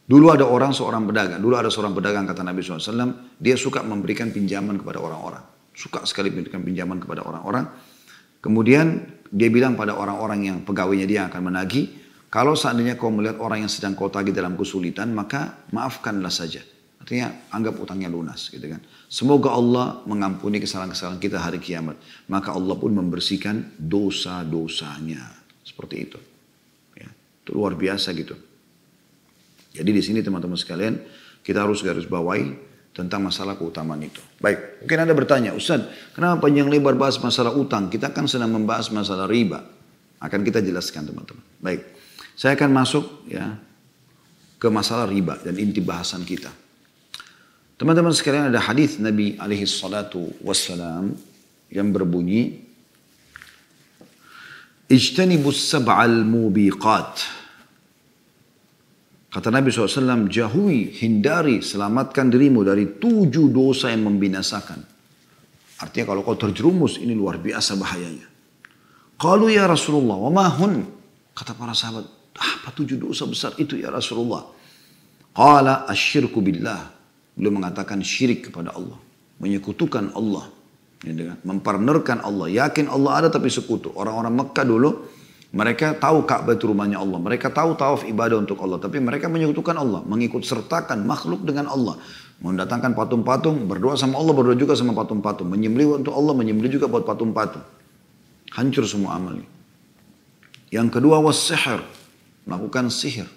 [0.02, 4.34] Dulu ada orang seorang pedagang, dulu ada seorang pedagang kata Nabi SAW, dia suka memberikan
[4.34, 5.42] pinjaman kepada orang-orang.
[5.72, 7.70] Suka sekali memberikan pinjaman kepada orang-orang.
[8.42, 8.98] Kemudian
[9.30, 13.72] dia bilang pada orang-orang yang pegawainya dia akan menagih, kalau seandainya kau melihat orang yang
[13.72, 16.64] sedang kau tagih dalam kesulitan, maka maafkanlah saja.
[17.02, 18.78] Artinya anggap utangnya lunas gitu kan.
[19.10, 21.98] Semoga Allah mengampuni kesalahan-kesalahan kita hari kiamat.
[22.30, 25.20] Maka Allah pun membersihkan dosa-dosanya.
[25.66, 26.18] Seperti itu.
[26.94, 28.38] Ya, itu luar biasa gitu.
[29.72, 31.00] Jadi di sini teman-teman sekalian
[31.40, 34.20] kita harus garis bawahi tentang masalah keutamaan itu.
[34.36, 35.80] Baik, mungkin Anda bertanya, Ustaz,
[36.12, 37.88] kenapa panjang lebar bahas masalah utang?
[37.88, 39.64] Kita kan sedang membahas masalah riba.
[40.20, 41.42] Akan kita jelaskan teman-teman.
[41.58, 41.82] Baik,
[42.36, 43.56] saya akan masuk ya
[44.60, 46.52] ke masalah riba dan inti bahasan kita.
[47.80, 51.16] Teman-teman sekalian ada hadis Nabi alaihi salatu wassalam
[51.72, 52.70] yang berbunyi
[54.86, 57.41] Ijtanibus sab'al mubiqat
[59.32, 64.76] Kata Nabi SAW, jauhi, hindari, selamatkan dirimu dari tujuh dosa yang membinasakan.
[65.80, 68.28] Artinya kalau kau terjerumus, ini luar biasa bahayanya.
[69.16, 70.84] Kalau ya Rasulullah, wa mahun.
[71.32, 72.04] Kata para sahabat,
[72.36, 74.44] apa tujuh dosa besar itu ya Rasulullah?
[75.32, 76.92] Qala asyirku billah.
[77.32, 79.00] Beliau mengatakan syirik kepada Allah.
[79.40, 80.44] Menyekutukan Allah.
[81.40, 82.52] Mempartnerkan Allah.
[82.52, 83.96] Yakin Allah ada tapi sekutu.
[83.96, 84.90] Orang-orang Mekah dulu
[85.52, 87.20] Mereka tahu Ka'bah itu rumahnya Allah.
[87.20, 88.80] Mereka tahu tawaf ibadah untuk Allah.
[88.80, 90.00] Tapi mereka menyekutukan Allah.
[90.08, 92.00] Mengikut sertakan makhluk dengan Allah.
[92.40, 93.68] Mendatangkan patung-patung.
[93.68, 94.32] Berdoa sama Allah.
[94.32, 95.52] Berdoa juga sama patung-patung.
[95.52, 96.32] Menyembelih untuk Allah.
[96.32, 97.60] Menyembelih juga buat patung-patung.
[98.56, 99.44] Hancur semua amalnya.
[100.72, 101.84] Yang kedua was sihir.
[102.48, 103.28] Melakukan sihir.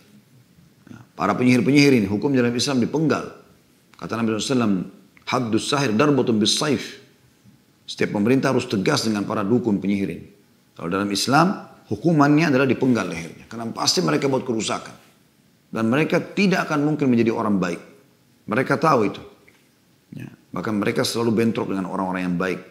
[0.88, 2.08] Ya, para penyihir-penyihir ini.
[2.08, 3.28] Hukum dalam Islam dipenggal.
[4.00, 4.88] Kata Nabi SAW.
[5.28, 7.04] Haddus sahir darbutun bis saif.
[7.84, 10.26] Setiap pemerintah harus tegas dengan para dukun penyihir ini.
[10.80, 13.46] Kalau dalam Islam, hukumannya adalah dipenggal lehernya.
[13.46, 14.96] Karena pasti mereka buat kerusakan.
[15.70, 17.82] Dan mereka tidak akan mungkin menjadi orang baik.
[18.46, 19.22] Mereka tahu itu.
[20.16, 22.62] Ya, bahkan mereka selalu bentrok dengan orang-orang yang baik.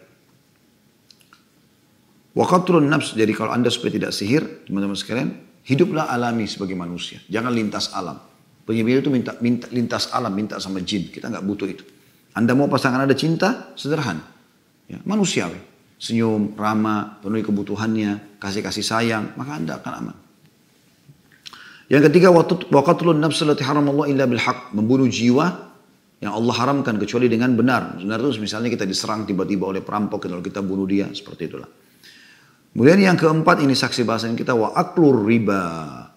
[2.35, 5.31] Waqatrun nafs, jadi kalau anda supaya tidak sihir, teman-teman sekalian,
[5.63, 7.23] hiduplah alami sebagai manusia.
[7.31, 8.19] Jangan lintas alam.
[8.65, 11.13] Penyihir itu minta, minta lintas alam, minta sama jin.
[11.13, 11.85] Kita nggak butuh itu.
[12.35, 14.25] Anda mau pasangan ada cinta, sederhana.
[14.89, 15.74] Ya, manusiawi
[16.05, 20.17] senyum, ramah, penuhi kebutuhannya, kasih-kasih sayang, maka anda akan aman.
[21.89, 25.73] Yang ketiga, waqatlun nafs allati Allah illa bil haq, membunuh jiwa
[26.21, 27.97] yang Allah haramkan kecuali dengan benar.
[27.97, 31.69] Benar itu misalnya kita diserang tiba-tiba oleh perampok, kalau kita bunuh dia, seperti itulah.
[32.77, 35.63] Kemudian yang keempat ini saksi bahasan kita wa aklur riba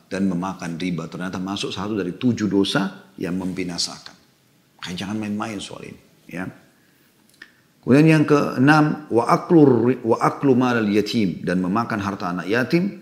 [0.10, 4.16] dan memakan riba ternyata masuk satu dari tujuh dosa yang membinasakan.
[4.82, 6.67] Makanya jangan main-main soal ini, ya.
[7.88, 13.00] Kemudian yang keenam wa aklu wa aklu mal yatim dan memakan harta anak yatim.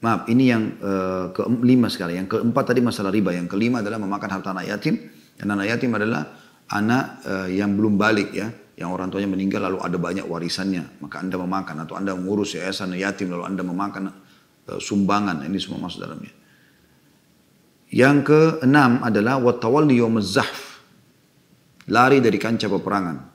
[0.00, 2.16] Maaf, ini yang uh, kelima sekali.
[2.16, 3.36] Yang keempat tadi masalah riba.
[3.36, 4.96] Yang kelima adalah memakan harta anak yatim.
[5.36, 6.40] Dan anak yatim adalah
[6.72, 8.48] anak uh, yang belum balik ya,
[8.80, 12.96] yang orang tuanya meninggal lalu ada banyak warisannya, maka Anda memakan atau Anda mengurus yayasan
[12.96, 14.08] yatim lalu Anda memakan
[14.72, 15.44] uh, sumbangan.
[15.44, 16.32] Ini semua masuk dalamnya.
[17.92, 20.80] Yang keenam adalah watawalli zahf.
[21.92, 23.33] Lari dari kancah peperangan.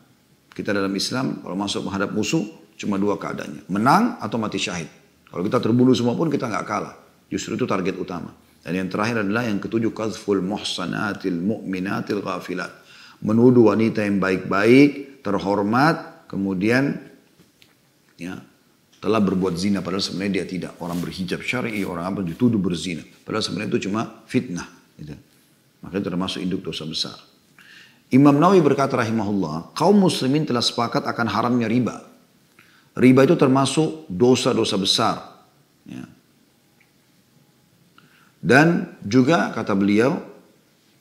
[0.60, 2.44] Kita dalam Islam kalau masuk menghadap musuh
[2.76, 3.72] cuma dua keadaannya.
[3.72, 4.92] Menang atau mati syahid.
[5.32, 7.00] Kalau kita terbunuh semua pun kita nggak kalah.
[7.32, 8.36] Justru itu target utama.
[8.60, 12.76] Dan yang terakhir adalah yang ketujuh qazful muhsanatil mu'minatil ghafilat.
[13.24, 17.00] Menuduh wanita yang baik-baik, terhormat, kemudian
[18.20, 18.36] ya
[19.00, 20.74] telah berbuat zina padahal sebenarnya dia tidak.
[20.84, 23.00] Orang berhijab syar'i, orang apa dituduh berzina.
[23.24, 24.68] Padahal sebenarnya itu cuma fitnah.
[25.00, 25.16] Gitu.
[25.80, 27.29] Maka itu termasuk induk dosa besar.
[28.10, 32.02] Imam Nawawi berkata rahimahullah, kaum muslimin telah sepakat akan haramnya riba.
[32.98, 35.16] Riba itu termasuk dosa-dosa besar.
[35.86, 36.10] Ya.
[38.42, 40.18] Dan juga kata beliau,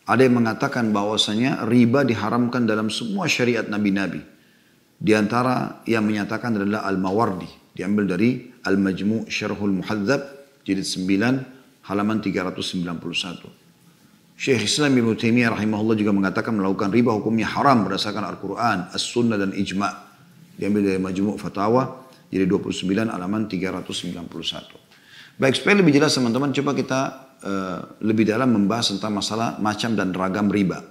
[0.05, 4.21] ada yang mengatakan bahwasanya riba diharamkan dalam semua syariat nabi-nabi.
[4.99, 7.73] Di antara yang menyatakan adalah Al-Mawardi.
[7.73, 10.21] Diambil dari Al-Majmu' Syarhul Muhadzab,
[10.67, 13.68] jilid 9, halaman 391.
[14.39, 19.51] Syekh Islam Ibn Taimiyah rahimahullah juga mengatakan melakukan riba hukumnya haram berdasarkan Al-Quran, As-Sunnah dan
[19.51, 19.91] Ijma'
[20.55, 25.43] diambil dari Majmu' Fatawa jadi 29 halaman 391.
[25.43, 27.01] Baik, supaya lebih jelas teman-teman coba kita
[27.43, 30.87] uh, lebih dalam membahas tentang masalah macam dan ragam riba.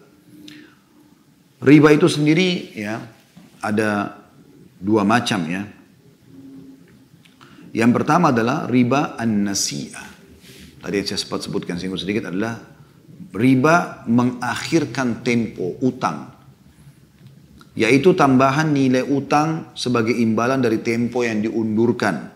[1.64, 3.00] Riba itu sendiri ya
[3.64, 4.12] ada
[4.76, 5.64] dua macam ya.
[7.72, 10.08] Yang pertama adalah riba an-nasi'ah.
[10.84, 12.77] Tadi saya sempat sebutkan singgung sedikit adalah
[13.38, 16.34] riba mengakhirkan tempo utang.
[17.78, 22.34] Yaitu tambahan nilai utang sebagai imbalan dari tempo yang diundurkan.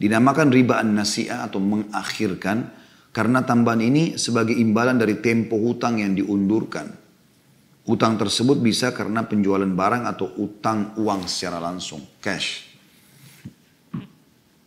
[0.00, 2.72] Dinamakan riba an-nasi'ah atau mengakhirkan
[3.12, 6.88] karena tambahan ini sebagai imbalan dari tempo utang yang diundurkan.
[7.86, 12.66] Utang tersebut bisa karena penjualan barang atau utang uang secara langsung, cash.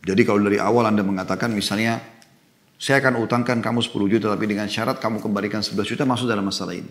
[0.00, 2.00] Jadi kalau dari awal Anda mengatakan misalnya
[2.80, 6.48] saya akan utangkan kamu 10 juta tapi dengan syarat kamu kembalikan 11 juta masuk dalam
[6.48, 6.88] masalah ini.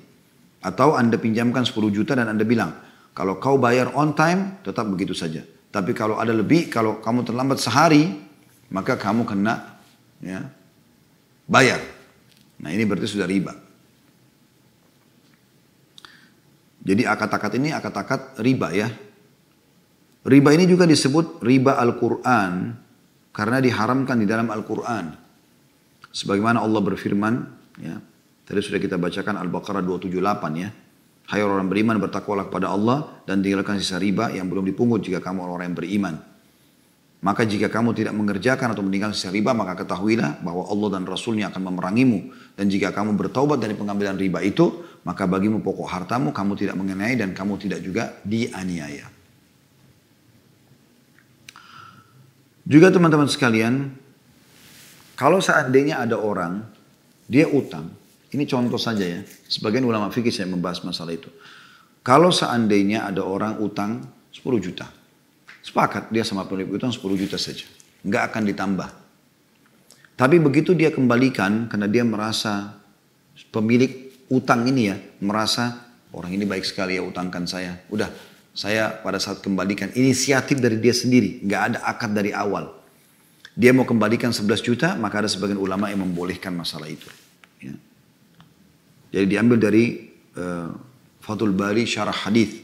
[0.62, 2.78] Atau Anda pinjamkan 10 juta dan Anda bilang,
[3.18, 5.42] kalau kau bayar on time tetap begitu saja.
[5.74, 8.06] Tapi kalau ada lebih, kalau kamu terlambat sehari,
[8.70, 9.82] maka kamu kena
[10.22, 10.46] ya,
[11.50, 11.82] bayar.
[12.62, 13.58] Nah ini berarti sudah riba.
[16.86, 18.94] Jadi akad-akad ini akad-akad riba ya.
[20.22, 22.78] Riba ini juga disebut riba Al-Quran
[23.34, 25.29] karena diharamkan di dalam Al-Quran.
[26.10, 27.34] Sebagaimana Allah berfirman,
[27.78, 28.02] ya,
[28.46, 30.70] tadi sudah kita bacakan Al-Baqarah 278 ya.
[31.30, 35.46] Hai orang beriman bertakwalah kepada Allah dan tinggalkan sisa riba yang belum dipungut jika kamu
[35.46, 36.16] orang yang beriman.
[37.20, 41.54] Maka jika kamu tidak mengerjakan atau meninggalkan sisa riba, maka ketahuilah bahwa Allah dan Rasulnya
[41.54, 42.34] akan memerangimu.
[42.58, 47.14] Dan jika kamu bertaubat dari pengambilan riba itu, maka bagimu pokok hartamu, kamu tidak mengenai
[47.20, 49.06] dan kamu tidak juga dianiaya.
[52.66, 53.94] Juga teman-teman sekalian,
[55.20, 56.64] kalau seandainya ada orang,
[57.28, 57.92] dia utang,
[58.32, 59.20] ini contoh saja ya,
[59.52, 61.28] sebagian ulama fikih saya membahas masalah itu.
[62.08, 64.00] Kalau seandainya ada orang utang
[64.32, 64.88] 10 juta,
[65.60, 67.68] sepakat dia sama pemilik utang 10 juta saja,
[68.08, 68.90] nggak akan ditambah.
[70.16, 72.80] Tapi begitu dia kembalikan karena dia merasa
[73.52, 75.84] pemilik utang ini ya merasa
[76.16, 77.84] orang ini baik sekali ya utangkan saya.
[77.92, 78.08] Udah
[78.56, 82.79] saya pada saat kembalikan inisiatif dari dia sendiri, nggak ada akad dari awal.
[83.60, 87.12] Dia mau kembalikan 11 juta, maka ada sebagian ulama yang membolehkan masalah itu.
[87.60, 87.76] Ya.
[89.12, 90.72] Jadi diambil dari uh,
[91.20, 92.56] Fathul Bari Syarah Hadis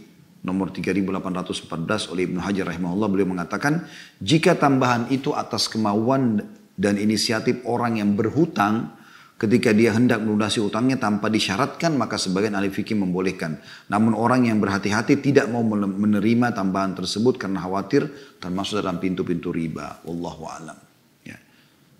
[0.45, 3.89] nomor 3814 oleh Ibnu Hajar rahimahullah beliau mengatakan
[4.21, 6.45] jika tambahan itu atas kemauan
[6.77, 8.93] dan inisiatif orang yang berhutang
[9.35, 13.57] ketika dia hendak melunasi utangnya tanpa disyaratkan maka sebagian ahli fikih membolehkan
[13.89, 20.05] namun orang yang berhati-hati tidak mau menerima tambahan tersebut karena khawatir termasuk dalam pintu-pintu riba
[20.05, 20.84] wallahu alam.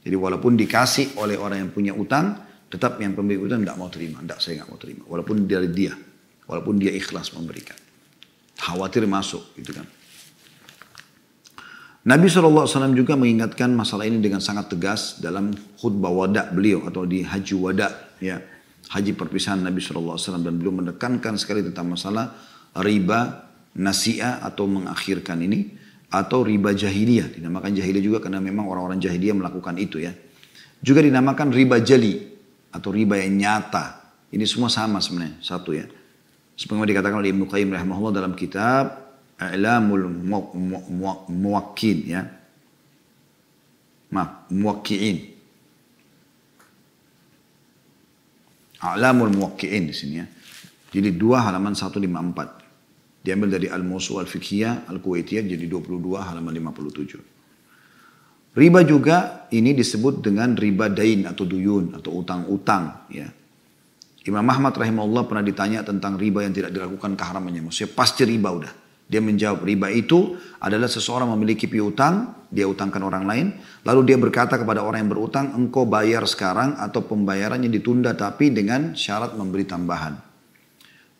[0.06, 2.38] Jadi walaupun dikasih oleh orang yang punya utang
[2.70, 4.22] tetap yang pemilik utang tidak mau terima.
[4.22, 5.04] Tidak saya nggak mau terima.
[5.10, 5.98] Walaupun dari dia.
[6.46, 7.74] Walaupun dia ikhlas memberikan.
[8.62, 9.90] Khawatir masuk gitu kan.
[12.06, 15.50] Nabi SAW juga mengingatkan masalah ini dengan sangat tegas dalam
[15.82, 17.90] khutbah wada beliau atau di haji wada
[18.22, 18.38] ya.
[18.86, 22.38] Haji perpisahan Nabi SAW dan beliau menekankan sekali tentang masalah
[22.78, 29.36] riba nasiah atau mengakhirkan ini atau riba jahiliyah dinamakan jahiliyah juga karena memang orang-orang jahiliyah
[29.36, 30.14] melakukan itu ya
[30.82, 32.22] juga dinamakan riba jali
[32.70, 33.86] atau riba yang nyata
[34.30, 35.86] ini semua sama sebenarnya satu ya
[36.56, 39.04] Sebagaimana dikatakan oleh Ibnu Qayyim rahimahullah dalam kitab
[39.36, 40.08] I'lamul
[41.28, 42.24] Muwakkil ya.
[44.16, 45.36] Maaf, Muwakkiin.
[48.80, 50.26] A'lamul Muwakkiin di sini ya.
[50.96, 52.65] Jadi dua halaman 154.
[53.26, 58.54] Diambil dari Al-Musu Al-Fiqhiyah Al-Kuwaitiyah jadi 22 halaman 57.
[58.54, 63.26] Riba juga ini disebut dengan riba dain atau duyun atau utang-utang ya.
[64.26, 67.66] Imam Ahmad rahimahullah pernah ditanya tentang riba yang tidak dilakukan keharamannya.
[67.66, 68.74] Maksudnya pasti riba udah.
[69.06, 73.54] Dia menjawab riba itu adalah seseorang memiliki piutang, dia utangkan orang lain,
[73.86, 78.98] lalu dia berkata kepada orang yang berutang, engkau bayar sekarang atau pembayarannya ditunda tapi dengan
[78.98, 80.35] syarat memberi tambahan.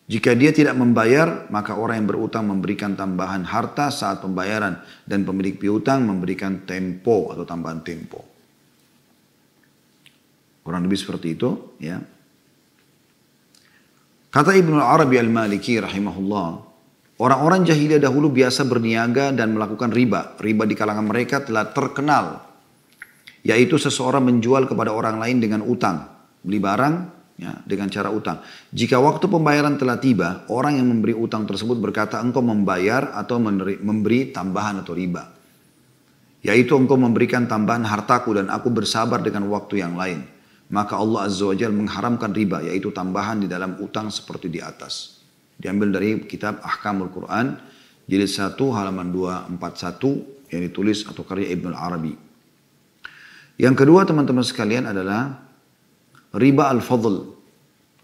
[0.06, 5.58] Jika dia tidak membayar, maka orang yang berutang memberikan tambahan harta saat pembayaran dan pemilik
[5.58, 8.22] piutang memberikan tempo atau tambahan tempo.
[10.62, 11.98] Kurang lebih seperti itu, ya.
[14.30, 16.48] Kata Ibnu Arabi Al-Maliki rahimahullah,
[17.18, 20.38] orang-orang jahiliyah dahulu biasa berniaga dan melakukan riba.
[20.38, 22.46] Riba di kalangan mereka telah terkenal,
[23.42, 26.06] yaitu seseorang menjual kepada orang lain dengan utang,
[26.46, 28.44] beli barang ya, dengan cara utang.
[28.72, 34.32] Jika waktu pembayaran telah tiba, orang yang memberi utang tersebut berkata, engkau membayar atau memberi
[34.32, 35.32] tambahan atau riba.
[36.46, 40.36] Yaitu engkau memberikan tambahan hartaku dan aku bersabar dengan waktu yang lain
[40.70, 45.22] maka Allah Azza wa mengharamkan riba yaitu tambahan di dalam utang seperti di atas.
[45.56, 47.54] Diambil dari kitab Ahkamul Quran
[48.10, 52.14] jilid 1 halaman 241 yang ditulis atau karya Ibnu Arabi.
[53.56, 55.45] Yang kedua teman-teman sekalian adalah
[56.36, 57.34] riba al-fadl.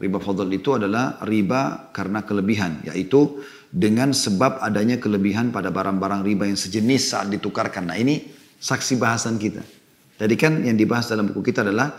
[0.02, 3.38] Riba fadl itu adalah riba karena kelebihan yaitu
[3.70, 7.94] dengan sebab adanya kelebihan pada barang-barang riba yang sejenis saat ditukarkan.
[7.94, 8.26] Nah ini
[8.58, 9.62] saksi bahasan kita.
[10.18, 11.94] Tadi kan yang dibahas dalam buku kita adalah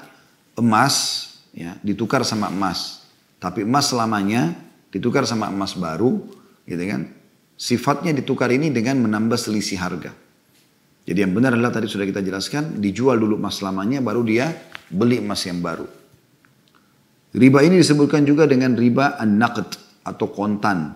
[0.58, 3.06] emas ya ditukar sama emas.
[3.38, 4.54] Tapi emas selamanya
[4.94, 6.22] ditukar sama emas baru,
[6.66, 7.10] gitu kan?
[7.58, 10.14] Sifatnya ditukar ini dengan menambah selisih harga.
[11.02, 14.54] Jadi yang benar adalah tadi sudah kita jelaskan, dijual dulu emas selamanya baru dia
[14.86, 16.01] beli emas yang baru.
[17.32, 20.92] Riba ini disebutkan juga dengan riba an-naqd atau kontan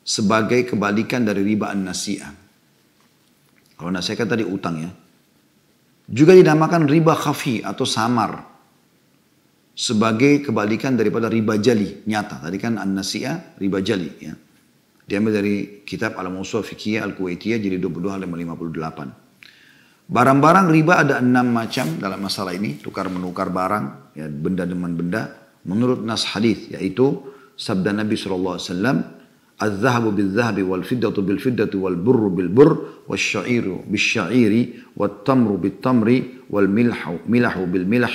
[0.00, 2.32] sebagai kebalikan dari riba an-nasi'ah.
[3.76, 4.90] Kalau nasi'ah kan tadi utang ya.
[6.06, 8.40] Juga dinamakan riba khafi atau samar
[9.76, 12.40] sebagai kebalikan daripada riba jali nyata.
[12.40, 14.32] Tadi kan an-nasi'ah riba jali ya.
[15.06, 15.54] Diambil dari
[15.86, 20.10] kitab Al-Musul Fikiyah Al-Kuwaitiyah jadi 22 halaman 58.
[20.10, 25.45] Barang-barang riba ada enam macam dalam masalah ini, tukar menukar barang, ya, benda dengan benda.
[25.66, 27.20] Menurut nas hadis yaitu
[27.58, 28.98] sabda Nabi sallallahu alaihi wasallam
[29.56, 32.72] الذهب بالذهب والفضة بالفضة والبر بالبر
[33.08, 34.52] والشعير بالشعير
[34.96, 38.14] والتمر بالتمر والملح ملح بالملح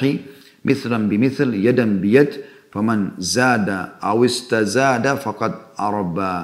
[0.65, 2.29] مثلا بمثل يدا بيد
[2.71, 3.69] فمن زاد
[4.03, 6.35] أو استزاد فقد أربى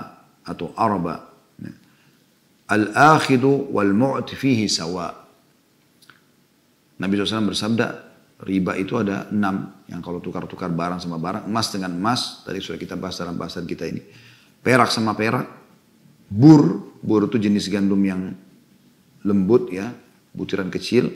[0.50, 1.16] أو أربى
[2.72, 5.14] الآخذ والمعت فيه سواء
[6.98, 8.07] Nabi SAW bersabda
[8.44, 12.78] riba itu ada enam yang kalau tukar-tukar barang sama barang emas dengan emas tadi sudah
[12.78, 14.02] kita bahas dalam bahasan kita ini.
[14.62, 15.48] Perak sama perak
[16.30, 18.36] bur bur itu jenis gandum yang
[19.26, 19.90] lembut ya
[20.38, 21.10] butiran kecil.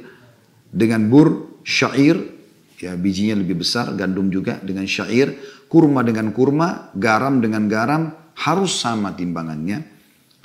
[0.72, 2.18] Dengan bur syair
[2.82, 5.38] ya bijinya lebih besar, gandum juga dengan syair,
[5.70, 8.10] kurma dengan kurma, garam dengan garam
[8.42, 9.86] harus sama timbangannya,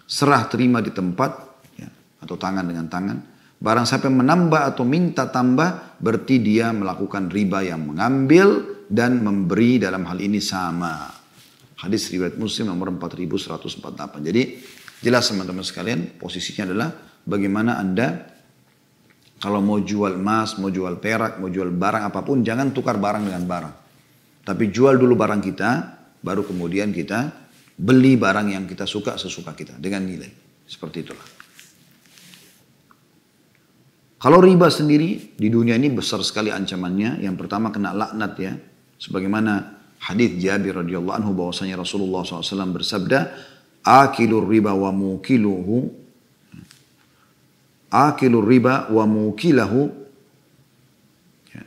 [0.05, 1.33] serah terima di tempat
[1.81, 1.89] ya,
[2.21, 3.19] atau tangan dengan tangan,
[3.57, 10.05] Barang siapa menambah atau minta tambah, berarti dia melakukan riba yang mengambil dan memberi dalam
[10.05, 11.09] hal ini sama.
[11.81, 14.29] Hadis riwayat Muslim nomor 4148.
[14.29, 14.43] Jadi
[15.01, 16.89] jelas teman-teman sekalian, posisinya adalah
[17.25, 18.37] bagaimana Anda
[19.37, 23.29] kalau mau jual emas, mau jual perak, mau jual barang apa pun, jangan tukar barang
[23.29, 23.75] dengan barang.
[24.49, 25.71] Tapi jual dulu barang kita,
[26.25, 27.45] baru kemudian kita
[27.77, 30.33] beli barang yang kita suka sesuka kita dengan nilai.
[30.65, 31.36] Seperti itulah.
[34.17, 37.21] Kalau riba sendiri di dunia ini besar sekali ancamannya.
[37.21, 38.53] Yang pertama kena laknat ya.
[38.97, 43.19] Sebagaimana hadis Jabir radhiyallahu anhu bahwasanya Rasulullah SAW bersabda,
[43.85, 46.07] "Akilur riba wa mukiluhu
[47.91, 49.89] akilur riba wa mukilahu
[51.55, 51.63] ya.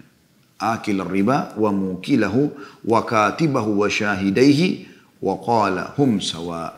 [0.60, 2.52] akil riba wa mukilahu
[2.86, 4.88] wa katibahu wa syahidaihi
[5.24, 6.76] wa qala hum sawa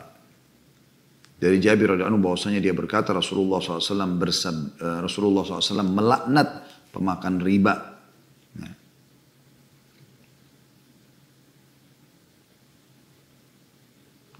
[1.42, 6.48] dari Jabir radhiyallahu anhu bahwasanya dia berkata Rasulullah SAW bersab, uh, Rasulullah SAW melaknat
[6.94, 7.92] pemakan riba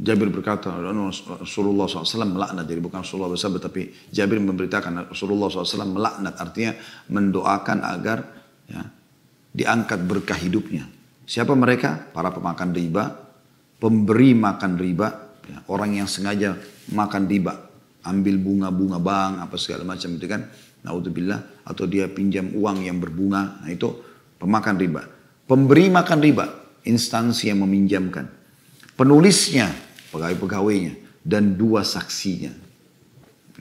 [0.03, 0.75] Jabir berkata,
[1.39, 2.67] Rasulullah SAW melaknat.
[2.67, 6.35] Jadi bukan Rasulullah bersabda, tapi Jabir memberitakan Rasulullah SAW melaknat.
[6.43, 6.75] Artinya
[7.07, 8.19] mendoakan agar
[8.67, 8.83] ya,
[9.55, 10.91] diangkat berkah hidupnya.
[11.23, 12.03] Siapa mereka?
[12.11, 13.15] Para pemakan riba,
[13.79, 15.09] pemberi makan riba,
[15.47, 16.59] ya, orang yang sengaja
[16.91, 17.71] makan riba.
[18.03, 20.51] Ambil bunga-bunga bank, apa segala macam itu kan.
[20.83, 21.63] Naudzubillah.
[21.63, 23.63] Atau dia pinjam uang yang berbunga.
[23.63, 23.95] Nah itu
[24.43, 25.03] pemakan riba.
[25.47, 26.47] Pemberi makan riba,
[26.83, 28.27] instansi yang meminjamkan.
[28.99, 29.71] Penulisnya,
[30.11, 32.51] pegawai-pegawainya dan dua saksinya.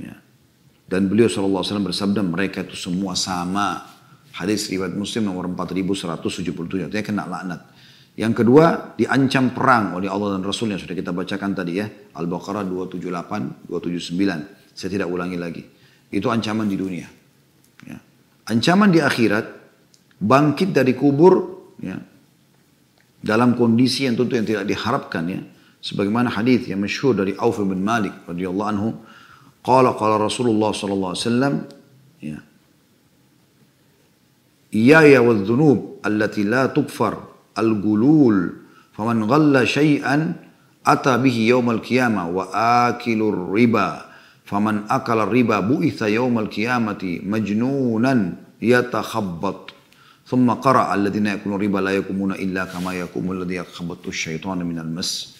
[0.02, 0.18] Ya.
[0.90, 3.88] Dan beliau SAW bersabda mereka itu semua sama.
[4.32, 7.62] Hadis riwayat Muslim nomor 4177 artinya kena laknat.
[8.22, 11.90] Yang kedua diancam perang oleh Allah dan Rasul yang sudah kita bacakan tadi ya.
[11.90, 14.78] Al-Baqarah 278, 279.
[14.78, 15.66] Saya tidak ulangi lagi.
[16.14, 17.10] Itu ancaman di dunia.
[17.82, 17.98] Ya.
[18.46, 19.46] Ancaman di akhirat
[20.22, 21.34] bangkit dari kubur
[21.82, 21.98] ya,
[23.26, 25.42] dalam kondisi yang tentu yang tidak diharapkan ya
[25.82, 28.90] sebagaimana hadis yang masyhur dari Auf bin Malik radhiyallahu anhu
[29.66, 31.54] qala qala Rasulullah sallallahu alaihi wasallam
[32.22, 32.38] ya
[34.78, 38.62] iyaya wadh-dhunub allati la tukfar al-gulul.
[38.92, 40.36] Faman ghalla syai'an
[40.84, 42.44] ata bihi yaumal qiyamah wa
[42.92, 44.12] akilur riba.
[44.46, 49.72] Faman akala riba bu'itha yaumal qiyamati majnunan yatakhabbat.
[50.28, 55.36] Thumma qara alladhina yakulun riba la yakumuna illa kama yakumul ladhi yakhabbattu syaitanu minal mas.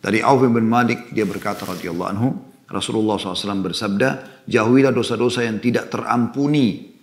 [0.00, 2.28] Dari Auf bin Malik dia berkata radhiyallahu anhu
[2.68, 4.08] Rasulullah SAW bersabda
[4.48, 6.93] jauhilah dosa-dosa yang tidak terampuni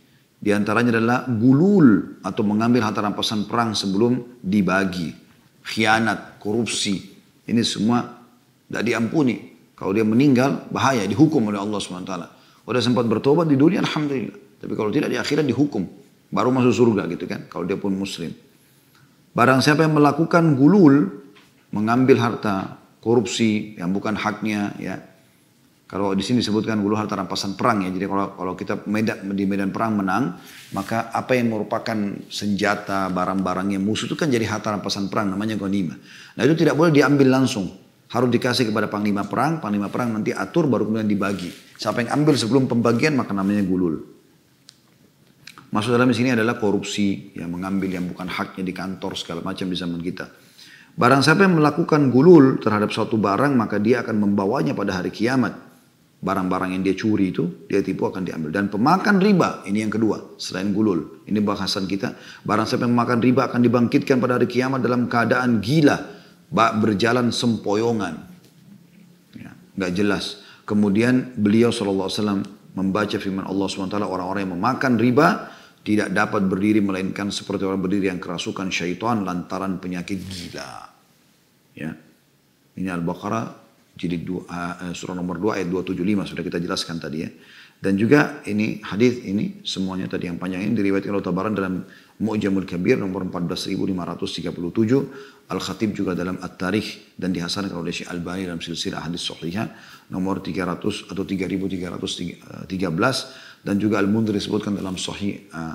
[0.41, 5.13] di antaranya adalah gulul atau mengambil harta rampasan perang sebelum dibagi.
[5.61, 7.13] Khianat, korupsi.
[7.45, 8.01] Ini semua
[8.65, 9.37] tidak diampuni.
[9.77, 12.13] Kalau dia meninggal, bahaya, dihukum oleh Allah SWT.
[12.65, 14.57] Udah sempat bertobat di dunia, Alhamdulillah.
[14.57, 15.85] Tapi kalau tidak di akhirat dihukum.
[16.33, 18.33] Baru masuk surga gitu kan, kalau dia pun muslim.
[19.35, 21.21] Barang siapa yang melakukan gulul,
[21.69, 24.95] mengambil harta korupsi yang bukan haknya ya.
[25.91, 27.91] Kalau di sini disebutkan dulu harta rampasan perang ya.
[27.91, 30.39] Jadi kalau kalau kita medan, di medan perang menang,
[30.71, 35.59] maka apa yang merupakan senjata, barang-barang yang musuh itu kan jadi harta rampasan perang namanya
[35.59, 35.99] ghanimah.
[36.39, 37.67] Nah itu tidak boleh diambil langsung.
[38.07, 41.51] Harus dikasih kepada panglima perang, panglima perang nanti atur baru kemudian dibagi.
[41.75, 43.99] Siapa yang ambil sebelum pembagian maka namanya gulul.
[45.75, 49.75] Maksud dalam sini adalah korupsi, yang mengambil yang bukan haknya di kantor segala macam di
[49.75, 50.27] zaman kita.
[50.95, 55.70] Barang siapa yang melakukan gulul terhadap suatu barang, maka dia akan membawanya pada hari kiamat.
[56.21, 58.53] Barang-barang yang dia curi itu, dia tipu akan diambil.
[58.53, 61.25] Dan pemakan riba, ini yang kedua, selain gulul.
[61.25, 62.13] Ini bahasan kita.
[62.45, 65.97] Barang siapa yang memakan riba akan dibangkitkan pada hari kiamat dalam keadaan gila.
[66.53, 68.21] Berjalan sempoyongan.
[69.33, 69.49] Ya,
[69.81, 70.45] gak jelas.
[70.69, 72.45] Kemudian beliau SAW
[72.77, 75.49] membaca firman Allah SWT, orang-orang yang memakan riba,
[75.81, 80.85] tidak dapat berdiri melainkan seperti orang berdiri yang kerasukan syaitan lantaran penyakit gila.
[81.73, 81.97] Ya.
[82.77, 83.60] Ini Al-Baqarah
[84.01, 87.29] jilid dua, uh, surah nomor 2 ayat 275 sudah kita jelaskan tadi ya.
[87.81, 91.81] Dan juga ini hadis ini semuanya tadi yang panjang ini diriwayatkan oleh Tabaran dalam
[92.21, 99.01] Mu'jamul Kabir nomor 14537, Al-Khatib juga dalam At-Tarikh dan dihasankan oleh Syekh Al-Bani dalam silsilah
[99.01, 99.65] hadis sahihah
[100.13, 102.69] nomor 300 atau 3313
[103.65, 105.73] dan juga Al-Mundhir disebutkan dalam Sahih uh,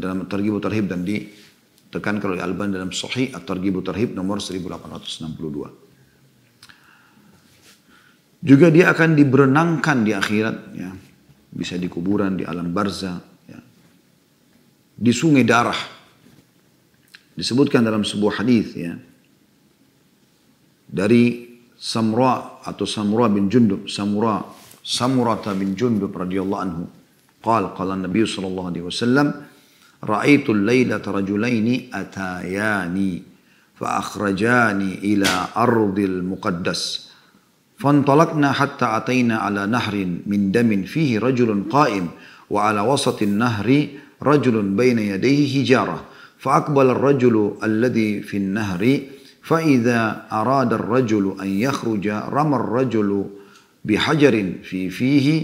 [0.00, 5.87] dalam Targhib Tarhib dan ditekankan Al-Bani dalam Sahih At-Targhib Tarhib nomor 1862.
[8.43, 10.91] Juga dia akan diberenangkan di akhirat, ya.
[11.53, 13.17] bisa di kuburan, di alam barzah,
[13.47, 13.59] ya.
[14.99, 15.79] di sungai darah.
[17.33, 18.93] Disebutkan dalam sebuah hadis ya,
[20.85, 24.43] dari Samura atau Samura bin Jundub, Samura
[24.83, 26.85] Samurata bin Jundub radhiyallahu anhu.
[27.43, 29.27] قال قال النبي صلى الله عليه وسلم
[30.03, 33.13] رأيت الليلة رجلين أتاياني
[33.75, 36.81] فأخرجاني إلى أرض المقدس
[37.78, 42.08] فانطلقنا حتى أتينا على نهر من دم فيه رجل قائم
[42.50, 43.86] وعلى وسط النهر
[44.22, 46.04] رجل بين يديه حجارة.
[46.38, 49.00] فأقبل الرجل الذي في النهر
[49.42, 53.24] فإذا أراد الرجل أن يخرج رمى الرجل
[53.84, 55.42] بحجر في فيه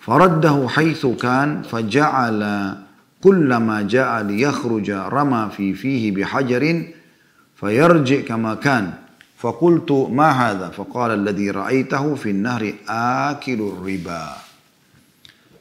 [0.00, 2.74] فرده حيث كان فجعل
[3.22, 6.82] كلما جاء ليخرج رمى في فيه بحجر
[7.56, 8.92] فيرجع كما كان.
[9.42, 14.38] Fakultu ma هذا؟ Faqala alladhi ra'aitahu في nahri akilur riba.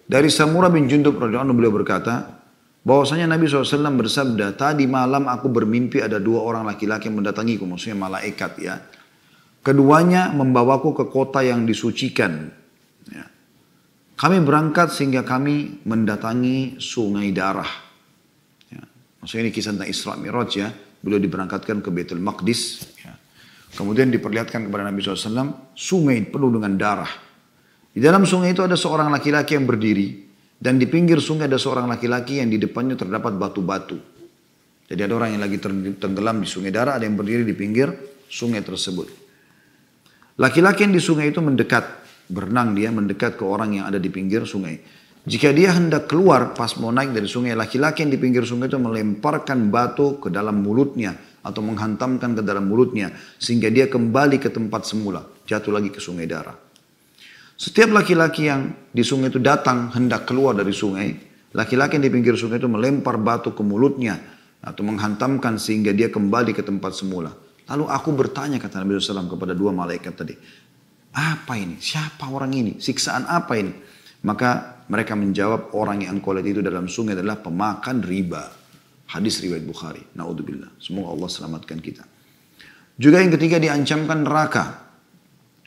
[0.05, 2.43] Dari Samura bin Jundub radhiyallahu beliau berkata,
[2.86, 7.97] bahwasanya Nabi SAW bersabda, tadi malam aku bermimpi ada dua orang laki-laki mendatangi mendatangiku, maksudnya
[7.97, 8.75] malaikat ya.
[9.65, 12.51] Keduanya membawaku ke kota yang disucikan.
[13.07, 13.25] Ya.
[14.19, 17.69] Kami berangkat sehingga kami mendatangi sungai darah.
[18.67, 18.84] Ya.
[19.23, 20.69] Maksudnya ini kisah tentang Isra Miraj ya.
[21.01, 22.91] Beliau diberangkatkan ke Betul Maqdis
[23.72, 27.11] Kemudian diperlihatkan kepada Nabi SAW, sungai penuh dengan darah.
[27.91, 30.28] Di dalam sungai itu ada seorang laki-laki yang berdiri
[30.59, 33.99] dan di pinggir sungai ada seorang laki-laki yang di depannya terdapat batu-batu.
[34.91, 35.57] Jadi ada orang yang lagi
[35.95, 37.91] tenggelam di sungai darah, ada yang berdiri di pinggir
[38.28, 39.07] sungai tersebut.
[40.36, 41.84] Laki-laki yang di sungai itu mendekat,
[42.28, 44.80] berenang dia mendekat ke orang yang ada di pinggir sungai.
[45.24, 48.80] Jika dia hendak keluar pas mau naik dari sungai, laki-laki yang di pinggir sungai itu
[48.80, 54.86] melemparkan batu ke dalam mulutnya atau menghantamkan ke dalam mulutnya sehingga dia kembali ke tempat
[54.86, 56.58] semula, jatuh lagi ke sungai darah.
[57.58, 61.14] Setiap laki-laki yang di sungai itu datang hendak keluar dari sungai,
[61.54, 64.18] laki-laki yang di pinggir sungai itu melempar batu ke mulutnya
[64.62, 67.34] atau menghantamkan sehingga dia kembali ke tempat semula.
[67.70, 70.34] Lalu aku bertanya kata Nabi SAW kepada dua malaikat tadi,
[71.12, 71.78] apa ini?
[71.78, 72.72] Siapa orang ini?
[72.80, 73.74] Siksaan apa ini?
[74.22, 78.61] Maka mereka menjawab orang yang engkau lihat itu dalam sungai adalah pemakan riba.
[79.12, 79.99] Hadis riwayat Bukhari.
[80.16, 80.80] Naudzubillah.
[80.80, 82.07] Semoga Allah selamatkan kita.
[82.95, 84.88] Juga yang ketiga diancamkan neraka.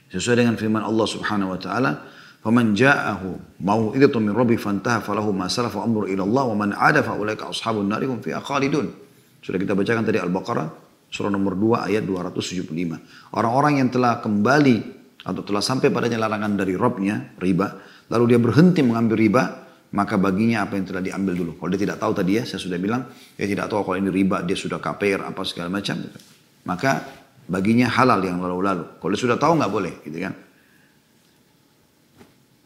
[0.08, 2.08] Sesuai dengan firman Allah Subhanahu wa taala,
[2.40, 7.04] "Faman ja'ahu mau'izatun min rabbi fantaha falahu ma salafa amru ila Allah wa man 'ada
[7.04, 8.88] fa ulaika ashabun nar hum fiha khalidun."
[9.44, 10.84] Sudah kita bacakan tadi Al-Baqarah
[11.14, 12.98] surah nomor 2 ayat 275.
[13.34, 14.76] Orang-orang yang telah kembali
[15.24, 17.76] atau telah sampai padanya larangan dari Robnya, riba,
[18.10, 19.42] lalu dia berhenti mengambil riba,
[19.94, 21.52] maka baginya apa yang telah diambil dulu.
[21.54, 23.06] Kalau dia tidak tahu tadi ya, saya sudah bilang,
[23.38, 26.02] dia tidak tahu kalau ini riba, dia sudah KPR, apa segala macam.
[26.66, 27.06] Maka
[27.46, 28.98] baginya halal yang lalu-lalu.
[28.98, 30.34] Kalau sudah tahu nggak boleh, gitu kan?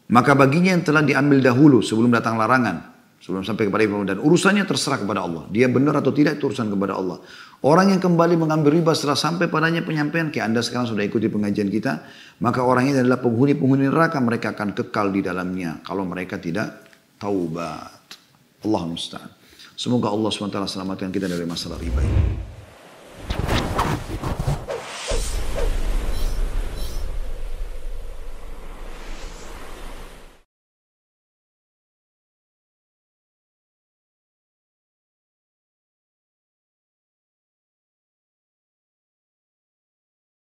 [0.09, 4.65] Maka baginya yang telah diambil dahulu sebelum datang larangan, sebelum sampai kepada ibu dan urusannya
[4.65, 5.45] terserah kepada Allah.
[5.53, 7.21] Dia benar atau tidak itu urusan kepada Allah.
[7.61, 11.69] Orang yang kembali mengambil riba setelah sampai padanya penyampaian, kayak anda sekarang sudah ikuti pengajian
[11.69, 12.09] kita,
[12.41, 16.88] maka orang ini adalah penghuni-penghuni neraka, mereka akan kekal di dalamnya kalau mereka tidak
[17.19, 18.17] taubat.
[18.63, 19.31] Allah musta'an.
[19.79, 22.23] Semoga Allah SWT selamatkan kita dari masalah riba ini.